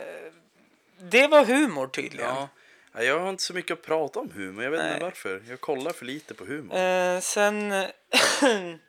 [0.99, 2.29] det var humor tydligen.
[2.35, 2.49] Ja.
[2.93, 4.93] Ja, Jag har inte så mycket att prata om humor, jag vet Nej.
[4.93, 5.43] inte varför.
[5.47, 6.77] Jag kollar för lite på humor.
[6.77, 7.71] Eh, sen...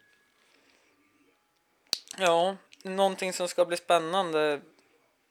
[2.18, 4.60] ja, någonting som ska bli spännande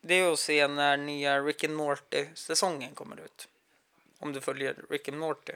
[0.02, 3.48] det är att se när nya Rick and Morty-säsongen kommer ut.
[4.20, 5.54] Om du följer Rick and Morty.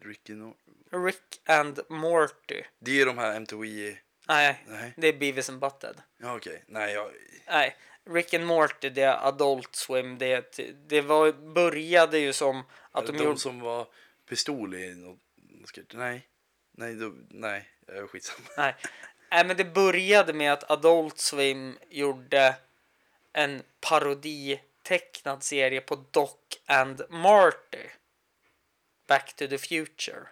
[0.00, 0.56] Ricky no...
[0.90, 2.62] Rick and Morty.
[2.78, 3.96] Det är de här MTV...
[4.28, 4.92] Nej, Nej.
[4.96, 5.94] det är Beavis and Butthead.
[6.18, 6.64] Ja, okej.
[6.66, 7.10] Nej, jag...
[7.46, 10.18] Nej, Rick and Morty, det är Adult Swim.
[10.18, 13.38] Det, är det var, började ju som att Att de, de gjorde...
[13.38, 13.86] som var
[14.28, 15.18] pistol i något...
[15.92, 16.28] Nej.
[16.72, 17.14] Nej, då...
[17.28, 17.68] nej.
[17.86, 18.48] Jag är skitsamma.
[18.56, 18.74] Nej.
[19.30, 22.54] Nej, men det började med att Adult Swim gjorde
[23.36, 26.30] en paroditecknad serie på Doc
[26.66, 27.86] and Marty.
[29.08, 30.26] Back to the Future.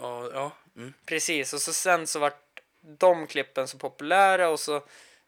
[0.00, 0.52] Ja, ja.
[0.76, 0.92] Mm.
[1.06, 4.82] Precis, och så sen så vart de klippen så populära och så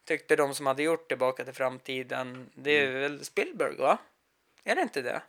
[0.04, 3.98] tyckte de som hade gjort Tillbaka till framtiden, det är väl Spielberg va?
[4.64, 5.22] Är det inte det?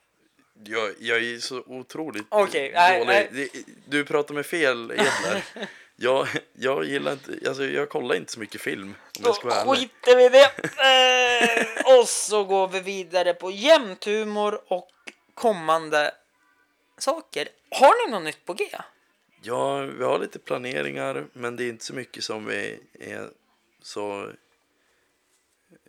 [0.63, 3.07] Jag, jag är så otroligt nej, dålig.
[3.07, 3.29] nej.
[3.31, 5.43] Det- Du pratar med fel Edler.
[6.01, 8.83] jag, jag gillar inte, alltså jag kollar inte så mycket film
[9.17, 9.77] om Då jag ska vara ärlig.
[9.77, 10.51] skiter vi i det.
[11.85, 14.89] Eh, och så går vi vidare på jämthumor och
[15.33, 16.11] kommande
[16.97, 17.49] saker.
[17.71, 18.65] Har ni något nytt på G?
[19.41, 23.29] Ja, vi har lite planeringar men det är inte så mycket som vi är
[23.81, 24.29] så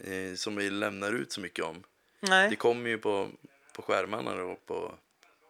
[0.05, 1.83] eh, som vi lämnar ut så mycket om.
[2.21, 2.57] Det Nej.
[2.57, 3.29] kommer ju på,
[3.73, 4.93] på skärmarna och på, på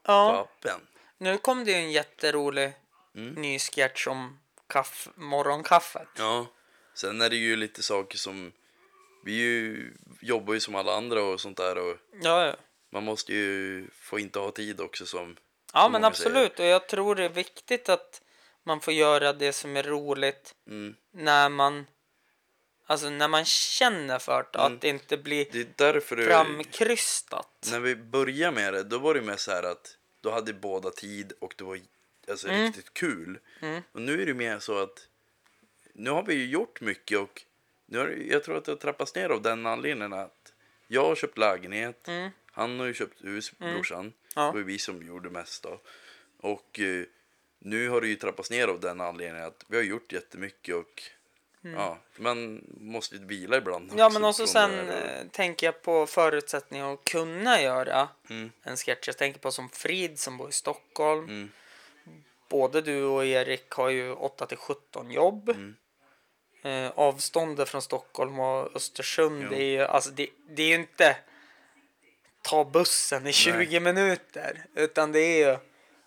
[0.02, 0.80] Ja, appen.
[1.18, 2.72] nu kom det ju en jätterolig
[3.14, 3.34] Mm.
[3.34, 4.39] ny sketch om
[4.71, 6.09] kaff, morgonkaffet.
[6.18, 6.47] Ja,
[6.95, 8.53] sen är det ju lite saker som
[9.25, 12.55] vi ju, jobbar ju som alla andra och sånt där och Ja, ja.
[12.93, 15.37] man måste ju få inte ha tid också som
[15.73, 16.59] ja som men absolut.
[16.59, 18.23] Och jag tror det är viktigt att
[18.64, 20.95] man får göra det som är roligt Mm.
[21.12, 21.87] när man
[22.87, 24.73] Alltså när man känner för det, Mm.
[24.75, 27.68] att det inte blir Det framkrystat.
[27.71, 30.91] när vi började med det, då var det mer så här att då hade båda
[30.91, 31.81] tid och det var
[32.31, 32.66] alltså, Mm.
[32.66, 33.39] riktigt kul.
[33.93, 35.07] Och nu är det mer så att
[35.93, 37.43] nu har vi ju gjort mycket och
[37.87, 40.53] nu har, jag tror att det har trappats ner av den anledningen att
[40.87, 42.09] jag har köpt lägenhet,
[42.53, 44.01] han har ju köpt hus, brorsan.
[44.01, 44.12] Mm.
[44.35, 44.43] Ja.
[44.47, 45.81] Det var vi som gjorde mest då.
[46.41, 47.05] Och eh,
[47.59, 51.03] nu har det ju trappats ner av den anledningen att vi har gjort jättemycket och
[51.61, 53.85] ja, man måste ju vila ibland.
[53.85, 53.99] Mm.
[53.99, 58.51] Ja men också sen eh, tänker jag på förutsättningar att kunna göra Mm.
[58.62, 59.07] en sketch.
[59.07, 61.24] Jag tänker på som Frid som bor i Stockholm.
[61.24, 61.51] Mm.
[62.51, 65.48] Både du och Erik har ju 8 till 17 jobb.
[65.48, 65.74] Mm.
[66.62, 69.57] Eh, avståndet från Stockholm och Östersund Jo.
[69.59, 71.16] är ju alltså det, det är ju inte
[72.42, 75.59] ta bussen i 20 minuter utan det är ju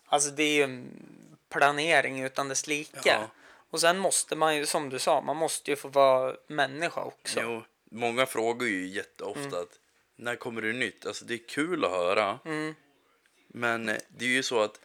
[0.06, 0.84] alltså det är ju
[1.48, 3.00] planering utan dess like.
[3.04, 3.30] Ja.
[3.70, 7.40] Och sen måste man ju som du sa, man måste ju få vara människa också.
[7.42, 9.52] Jo, många frågar ju jätteofta Mm.
[9.60, 9.78] att
[10.16, 11.06] när kommer det nytt?
[11.06, 12.38] Alltså det är kul att höra.
[13.48, 14.80] Men eh, det är ju så att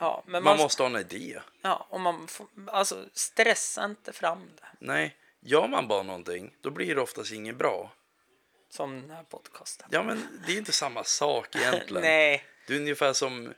[0.00, 1.40] Ja, men man man, måste ha en idé.
[1.62, 4.66] Ja, och man får, alltså stressa inte fram det.
[4.78, 7.92] Nej, gör man bara någonting, då blir det oftast inget bra.
[8.70, 9.88] Som den här podcasten.
[9.90, 12.02] Ja, men det är inte samma sak egentligen.
[12.02, 13.54] Nej, Det är ungefär som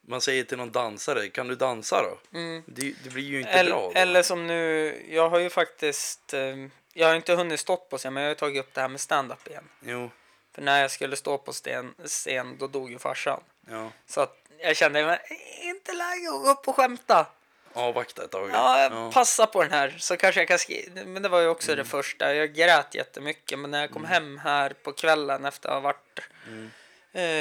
[0.00, 2.38] man säger till någon dansare, kan du dansa då?
[2.66, 3.90] Det, det blir ju inte bra eller, då.
[3.90, 3.96] Mm.
[3.96, 6.56] eller som nu, jag har ju faktiskt, eh,
[6.92, 9.00] jag har inte hunnit stå på scen, men jag har tagit upp det här med
[9.00, 9.68] stand-up igen.
[9.80, 10.10] Jo,
[10.56, 13.40] För när jag skulle stå på scen, scen då dog ju farsan.
[13.70, 13.90] ja.
[14.06, 15.18] Så att jag kände, men,
[15.62, 17.26] inte läge att gå upp och skämta.
[17.72, 18.50] Avvakta ett tag.
[18.52, 21.04] Ja, passa på den här så kanske jag kan skriva.
[21.04, 21.84] Men det var ju också Mm.
[21.84, 22.34] det första.
[22.34, 23.58] Jag grät jättemycket.
[23.58, 26.70] Men när jag kom hem här på kvällen efter att ha varit Mm.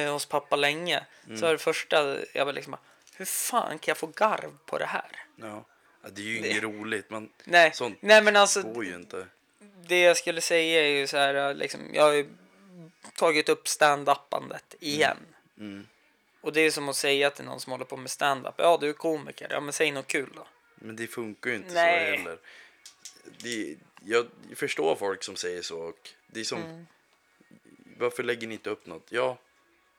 [0.07, 1.03] eh, hos pappa länge.
[1.28, 2.76] Så var det första jag var liksom
[3.18, 5.24] hur fan kan jag få garv på det här?
[5.36, 5.66] Ja.
[6.03, 7.09] Ja, det är ju inget roligt.
[7.09, 9.28] Man, Nej, Sånt nej men alltså går ju inte.
[9.88, 12.28] det jag skulle säga är ju så här, liksom, jag har ju
[13.16, 15.18] tagit upp stand-upandet igen.
[15.59, 15.88] Mm.
[16.41, 18.89] Och det är som att säga till någon som håller på med stand-up, ja du
[18.89, 20.47] är komiker, ja men säg något kul då.
[20.76, 22.11] Men det funkar ju inte Nej.
[22.11, 22.38] så heller.
[23.38, 25.80] Det, jag förstår folk som säger så.
[25.80, 26.86] Och det är som, Mm.
[27.97, 29.07] Varför lägger ni inte upp något?
[29.09, 29.38] Ja,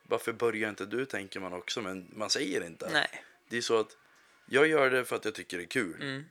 [0.02, 2.88] varför börjar inte du tänker man också, men man säger inte.
[2.92, 3.08] Nej.
[3.48, 3.96] Det är så att
[4.46, 6.02] jag gör det för att jag tycker det är kul.
[6.02, 6.24] Mm.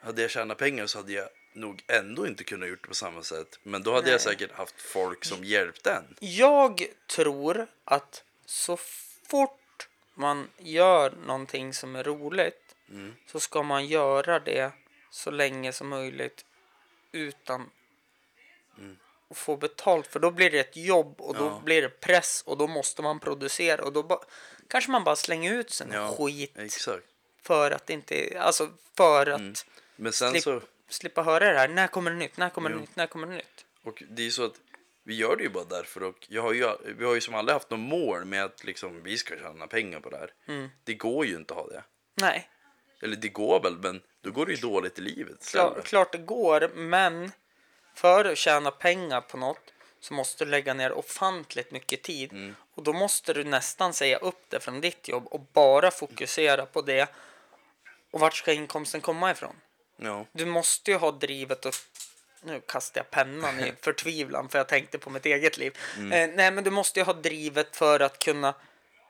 [0.00, 1.28] Hade jag tjänat pengar så hade jag
[1.60, 3.58] nog ändå inte kunnat gjort det på samma sätt.
[3.62, 4.12] Men då hade Nej.
[4.12, 6.16] jag säkert haft folk som hjälpte en.
[6.20, 8.76] Jag tror att så
[9.26, 13.14] fort man gör någonting som är roligt Mm.
[13.26, 14.72] så ska man göra det
[15.10, 16.44] så länge som möjligt
[17.12, 17.70] utan
[19.30, 20.06] att få betalt.
[20.06, 21.60] För då blir det ett jobb och då Ja.
[21.64, 24.22] blir det press och då måste man producera och då
[24.68, 27.04] kanske man bara slänger ut sig Ja, skit Exakt.
[27.42, 31.68] för att inte, alltså för att Men sen Slipp- så, slippa höra det här.
[31.68, 32.36] När kommer det nytt?
[32.36, 32.80] När kommer det Jo.
[32.80, 32.96] nytt?
[32.96, 33.64] När kommer det nytt?
[33.82, 34.54] och det är så att
[35.04, 36.68] vi gör det ju bara därför och jag har ju,
[36.98, 40.00] vi har ju som aldrig haft något mål med att liksom vi ska tjäna pengar
[40.00, 40.30] på det här.
[40.48, 40.68] Mm.
[40.84, 41.84] Det går ju inte att ha det.
[42.14, 42.48] Nej,
[43.02, 45.46] Eller det går väl, men då går det ju dåligt i livet.
[45.50, 47.32] Klar, klart det går, men
[47.94, 52.32] för att tjäna pengar på något så måste du lägga ner ofantligt mycket tid.
[52.32, 52.54] Mm.
[52.74, 56.82] Och då måste du nästan säga upp det från ditt jobb och bara fokusera på
[56.82, 57.08] det.
[58.10, 59.56] Och vart ska inkomsten komma ifrån?
[60.00, 61.74] Ja, Du måste ju ha drivet och
[62.42, 65.78] nu kastar jag pennan i förtvivlan för jag tänkte på mitt eget liv.
[65.96, 66.12] Mm.
[66.30, 68.54] Eh, nej, men du måste ju ha drivet för att kunna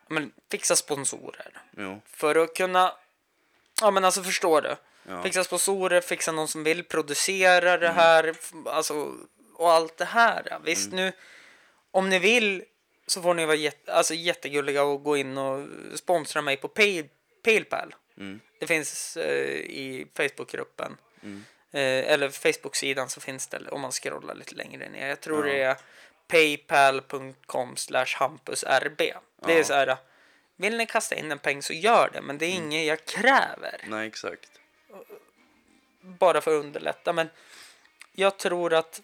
[0.09, 1.63] men, fixa sponsorer.
[1.77, 2.95] jo, För att kunna,
[3.81, 4.77] ja men alltså förstår du?
[5.09, 5.23] Ja.
[5.23, 9.15] Fixa sponsorer, fixa någon som vill producera det här, f- alltså
[9.55, 10.59] och allt det här.
[10.65, 11.13] Visst nu,
[11.91, 12.65] om ni vill
[13.07, 15.69] så får ni vara jätte, alltså, jättegulliga och gå in och
[15.99, 17.05] sponsra mig på Pay,
[17.45, 17.95] Paypal.
[18.59, 20.97] Det finns eh, i Facebookgruppen.
[21.73, 25.09] Eh, eller Facebook-sidan så finns det om man scrollar lite längre ner.
[25.09, 25.53] Jag tror Ja.
[25.55, 25.77] det är
[26.29, 28.97] paypal.com slash hampusrb.
[28.97, 29.13] Det
[29.53, 29.65] är Ja.
[29.65, 29.97] så här,
[30.57, 32.65] vill ni kasta in en peng så gör det, men det är Mm.
[32.65, 33.81] inget jag kräver.
[33.87, 34.51] Nej, exakt.
[36.01, 37.13] bara för att underlätta.
[37.13, 37.29] Men
[38.13, 39.03] jag tror att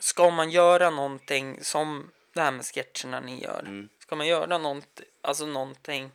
[0.00, 3.60] ska man göra någonting som det här med sketcherna ni gör.
[3.60, 3.88] Mm.
[3.98, 6.10] Ska man göra någonting, alltså någonting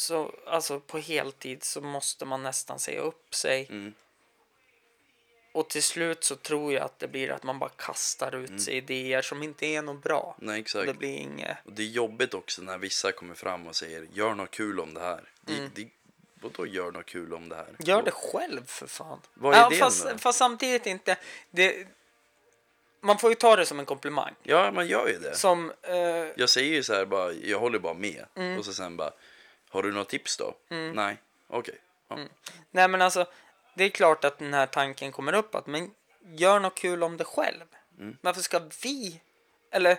[0.00, 3.66] så alltså på heltid så måste man nästan säga upp sig.
[3.70, 3.94] Mm.
[5.52, 8.74] Och till slut så tror jag att det blir att man bara kastar ut sig
[8.74, 10.36] idéer som inte är något bra.
[10.38, 10.98] Nej, Det exakt.
[10.98, 11.56] blir inget.
[11.64, 14.94] Och det är jobbigt också när vissa kommer fram och säger gör något kul om
[14.94, 15.22] det här.
[15.40, 15.88] Det, det,
[16.42, 17.64] vadå gör något kul om det här?
[17.64, 17.76] Mm.
[17.78, 19.20] Gör det själv för fan.
[19.34, 21.16] Vad är ja, det fast, fast samtidigt inte.
[21.50, 21.86] Det,
[23.00, 24.34] man får ju ta det som en komplimang.
[24.42, 25.36] Ja, man gör ju det.
[25.36, 25.96] Som, eh,
[26.36, 28.26] Jag säger ju så här bara, jag håller bara med.
[28.34, 28.58] Mm.
[28.58, 29.12] Och så sen bara,
[29.70, 30.54] har du något tips då?
[30.68, 31.16] Nej,
[31.46, 31.78] okej.
[32.08, 32.16] Ja.
[32.16, 32.28] Mm.
[32.70, 33.26] nej men alltså,
[33.74, 35.90] det är klart att den här tanken kommer upp att men
[36.22, 37.64] gör något kul om det själv.
[37.98, 38.16] Mm.
[38.20, 39.20] Varför ska vi,
[39.70, 39.98] eller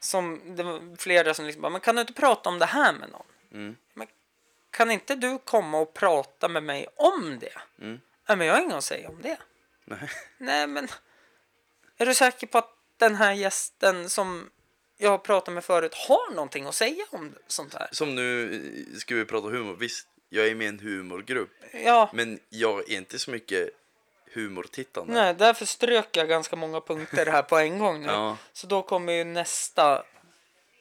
[0.00, 2.92] som det var flera som liksom bara, men kan du inte prata om det här
[2.92, 3.26] med någon?
[3.52, 3.76] Mm.
[3.94, 4.06] Men
[4.70, 7.58] kan inte du komma och prata med mig om det?
[7.80, 8.00] Mm.
[8.28, 9.38] Nej men jag har inget att säga om det.
[9.84, 10.10] Nej.
[10.38, 10.88] Nej men,
[11.96, 14.50] är du säker på att den här gästen som
[15.02, 17.88] jag har pratat med förut har någonting att säga om sånt här?
[17.92, 19.76] Som nu eh, ska vi prata humor.
[19.76, 21.50] Visst, jag är med i en humorgrupp.
[21.72, 22.10] Ja.
[22.12, 23.70] Men jag är inte så mycket
[24.32, 25.12] humortittande.
[25.12, 28.06] Nej, därför strök jag ganska många punkter här på en gång nu.
[28.12, 28.36] Ja.
[28.52, 30.04] Så då kommer ju nästa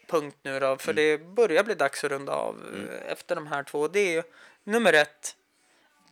[0.07, 3.63] punkt nu då, för det börjar bli dags att runda av eh, efter de här
[3.63, 3.87] två.
[3.87, 4.23] Det är ju
[4.63, 5.35] nummer ett.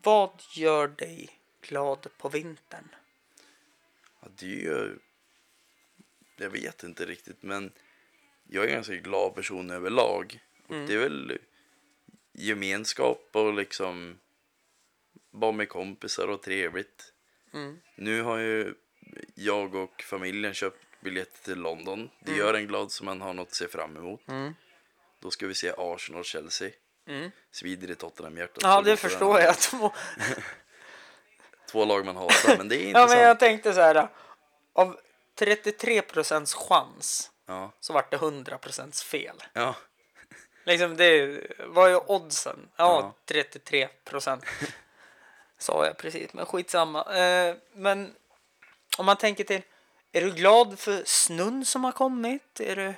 [0.04, 1.30] Vad gör dig
[1.62, 2.96] glad på vintern?
[4.22, 4.98] Ja, det är ju...
[6.36, 7.72] Jag vet inte riktigt, men
[8.50, 10.40] jag är en ganska glad person överlag.
[10.68, 10.88] Och Mm.
[10.88, 11.38] det är väl
[12.34, 14.20] gemenskap och liksom
[15.32, 17.14] vara med kompisar och trevligt.
[17.54, 17.80] Mm.
[17.96, 18.74] Nu har ju
[19.36, 22.10] jag och familjen köpt biljetter till London.
[22.20, 22.40] Det Mm.
[22.46, 24.28] gör en glad så man har något att se fram emot.
[24.28, 24.54] Mm.
[25.20, 26.70] Då ska vi se Arsenal-Chelsea.
[27.08, 27.32] Mm.
[27.52, 28.64] Svider i Tottenham-hjärtat.
[28.64, 29.56] Ja, det förstår jag.
[31.72, 31.86] Två.
[31.86, 33.12] Lag man hatar, men det är Ja, intressant.
[33.12, 34.08] men jag tänkte så här.
[34.74, 35.00] Av
[35.36, 39.36] 33 procents chans Ja, så vart det 100 procents fel.
[39.54, 39.76] ja,
[40.66, 42.70] Liksom det var ju oddsen.
[42.76, 43.14] Ja, Ja.
[43.26, 44.46] 33 procent.
[45.58, 47.16] Sa jag precis, men skitsamma.
[47.18, 48.16] Eh, men
[48.98, 49.62] om man tänker till.
[50.12, 52.60] Är du glad för snön som har kommit?
[52.60, 52.94] Är du...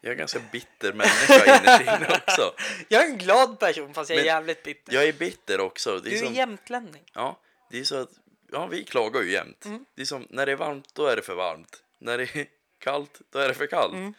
[0.00, 2.54] jag är ganska bitter människa innerst inne också.
[2.88, 4.94] Jag är en glad person fast jag är Men jävligt bitter.
[4.94, 5.98] Jag är bitter också.
[5.98, 7.02] Det är Du är som, jämtlänning.
[7.12, 7.40] ja,
[7.70, 8.10] det är så att
[8.52, 9.64] ja, vi klagar ju jämt.
[9.64, 9.84] Mm.
[9.94, 11.82] Det är som när det är varmt, då är det för varmt.
[11.98, 12.46] När det är
[12.84, 13.94] kallt, då är det för kallt.
[13.94, 14.14] Mm.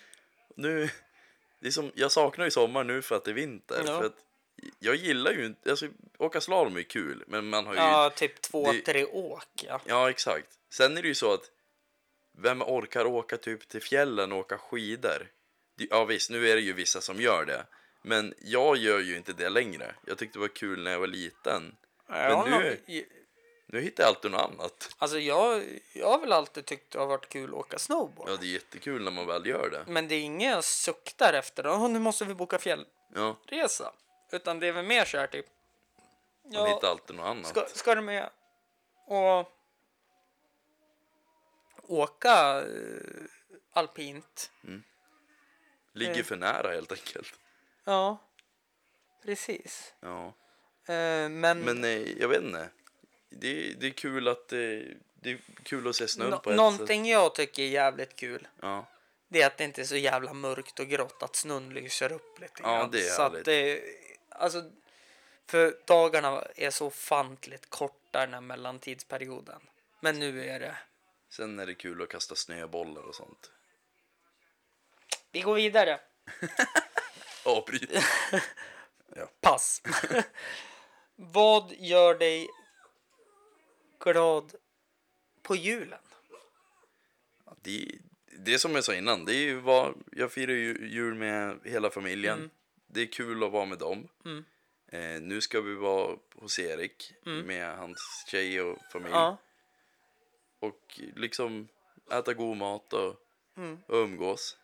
[0.55, 0.89] Nu,
[1.59, 3.83] det är som, jag saknar ju sommar nu för att det är vinter.
[3.87, 3.99] Ja.
[3.99, 4.15] För att
[4.79, 5.87] jag gillar ju inte, alltså
[6.17, 9.63] åka slalom är kul, men man har ju Ja, typ två, det- tre åk.
[9.67, 9.81] Ja.
[9.85, 10.47] Ja, exakt.
[10.69, 11.51] Sen är det ju så att
[12.37, 15.27] vem orkar åka typ till fjällen och åka skidor?
[15.77, 17.65] Ja visst, nu är det ju vissa som gör det.
[18.01, 19.95] Men jag gör ju inte det längre.
[20.05, 21.75] Jag tyckte det var kul när jag var liten.
[22.07, 23.05] Jag har nu-
[23.75, 24.95] Nu hittar jag alltid något annat.
[24.97, 25.63] Alltså jag,
[25.93, 28.29] jag har väl alltid tyckt det har varit kul att åka snowboard.
[28.29, 29.91] Ja, det är jättekul när man väl gör det.
[29.91, 31.67] Men det är inget jag suktar efter.
[31.67, 33.93] Åh, nu måste vi boka Ja, fjällresa.
[34.31, 35.45] Utan det är väl mer så här typ.
[36.43, 37.47] man hittar alltid något annat.
[37.47, 38.29] ska, ska du med
[39.05, 39.51] och
[41.83, 43.25] åka eh,
[43.73, 44.51] alpint?
[45.93, 47.33] Ligger för nära helt enkelt.
[47.83, 48.17] Ja,
[49.23, 49.93] precis.
[49.99, 50.25] Ja.
[50.93, 52.69] Eh, men Men eh, jag vet inte.
[53.39, 54.57] Det, det är kul att eh,
[55.13, 56.57] det är kul att se snön nå- på ett sätt.
[56.57, 58.47] någonting jag tycker är jävligt kul.
[58.61, 58.85] Ja.
[59.27, 61.23] Det är att det inte är så jävla mörkt och grått.
[61.23, 62.91] Att snön lyser upp lite Ja, grann.
[62.91, 63.81] det är så att det,
[64.29, 64.71] alltså,
[65.47, 69.61] För dagarna är så ofantligt korta den här mellantidsperioden.
[69.99, 70.77] Men nu är det...
[71.29, 73.51] Sen är det kul att kasta snöbollar och sånt.
[75.31, 75.99] Vi går vidare.
[77.43, 77.91] Avbryt.
[79.41, 79.81] Pass.
[81.15, 82.47] Vad gör dig
[83.99, 84.55] glad
[85.41, 85.99] på julen?
[87.61, 87.91] Det,
[88.39, 91.89] det som jag sa innan, det är ju vad, jag firar ju jul med hela
[91.89, 92.37] familjen.
[92.37, 92.49] Mm.
[92.87, 94.07] Det är kul att vara med dem.
[94.91, 97.13] Eh, nu ska vi vara hos Erik
[97.45, 99.11] med hans tjej och familj.
[99.13, 99.21] Mm.
[99.23, 99.37] Ja.
[100.59, 101.67] Och liksom
[102.11, 103.21] äta god mat och,
[103.57, 103.77] Mm.
[103.87, 104.57] och umgås.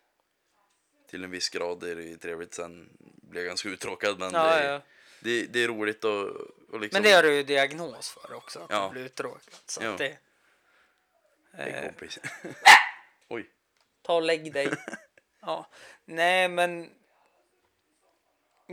[1.10, 2.54] Till en viss grad är det ju trevligt.
[2.54, 2.88] Sen
[3.22, 4.18] blir jag ganska uttråkad.
[4.18, 4.80] Men Ja, det, är, ja.
[5.20, 6.36] Det, det är roligt och
[6.80, 6.96] liksom...
[6.96, 8.60] Men det har du ju diagnos för också.
[8.60, 8.84] Att Ja.
[8.86, 9.54] du blir uttråkad.
[9.66, 9.90] Så Ja.
[9.92, 10.18] att det,
[11.58, 12.18] eh, kompis.
[13.28, 13.50] Oj.
[14.02, 14.68] ta och lägg dig.
[15.40, 15.66] ja.
[16.04, 16.90] Nej, men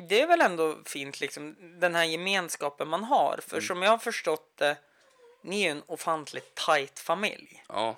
[0.09, 3.33] det är väl ändå fint liksom den här gemenskapen man har.
[3.33, 3.41] Mm.
[3.47, 4.77] För som jag har förstått det,
[5.41, 7.63] ni är ju en ofantligt tight familj.
[7.67, 7.95] Ja,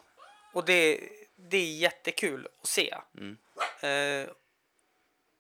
[0.53, 2.95] Och det, det är jättekul att se.
[3.17, 3.37] Mm.
[3.81, 4.29] Eh,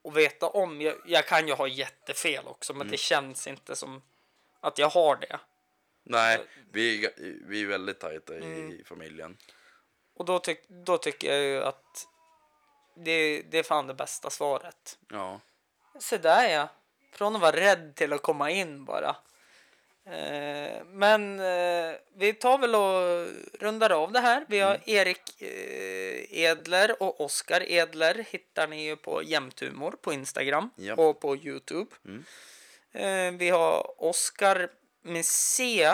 [0.03, 0.81] och veta om.
[0.81, 2.79] Jag, jag kan ju ha jättefel också, Mm.
[2.79, 4.01] men det känns inte som
[4.61, 5.39] att jag har det.
[6.03, 6.39] Nej,
[6.71, 7.09] vi,
[7.47, 8.71] vi är väldigt tajta i, Mm.
[8.71, 9.37] i familjen.
[10.15, 12.07] Och då, tyck, då tycker jag ju att
[12.95, 14.97] det, det är fan det bästa svaret.
[15.11, 15.39] Ja.
[15.99, 16.67] Så där ja.
[17.11, 19.15] Från att vara rädd till att komma in bara.
[20.05, 23.27] Eh, men eh, vi tar väl och
[23.61, 24.45] rundar av det här.
[24.49, 30.69] Vi har Erik eh, Edler och Oskar Edler hittar ni ju på Jämthumor på Instagram
[30.75, 30.95] Ja.
[30.95, 31.91] och på Youtube.
[32.91, 34.69] Eh, vi har Oskar
[35.01, 35.89] med C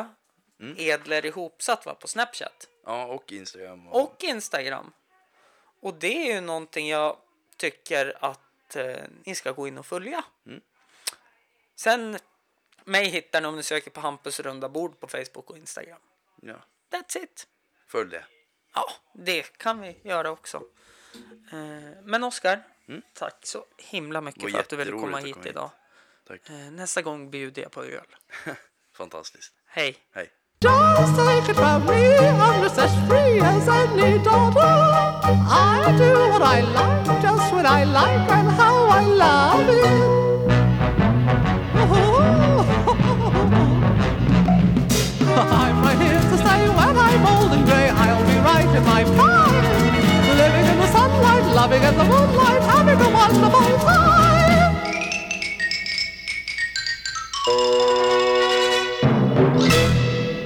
[0.77, 3.87] Edler ihopsatt va, på Snapchat ja, och Instagram.
[3.87, 4.91] Och, och Instagram.
[5.79, 7.17] Och det är ju någonting jag
[7.57, 10.23] tycker att eh, ni ska gå in och följa.
[11.75, 12.17] Sen
[12.83, 15.99] mig hittar ni om ni söker på Hampus runda bord på Facebook och Instagram.
[16.41, 16.55] ja,
[16.91, 17.47] That's it.
[17.87, 18.25] följ det.
[18.73, 20.63] Ja, det kan vi göra också.
[21.51, 22.63] Eh, men Oskar,
[23.13, 25.51] tack så himla mycket för att du ville komma hit komma hit.
[25.51, 25.69] idag.
[26.27, 26.41] Tack.
[26.49, 27.99] Eh, nästa gång bjuder jag på öl.
[28.97, 29.53] Fantastiskt.
[29.67, 29.97] Hej!
[30.15, 30.29] Hej.
[30.61, 34.59] Just take it from me, I'm just as free as any daughter.
[34.59, 39.77] I do what I like, just when I like, and how I love it.
[45.37, 47.89] I'm right here to stay when I'm old and grey.
[47.89, 49.63] I'll be right in my prime,
[50.41, 54.16] living in the sunlight, loving in the moonlight, having a wonderful
[57.47, 58.06] Música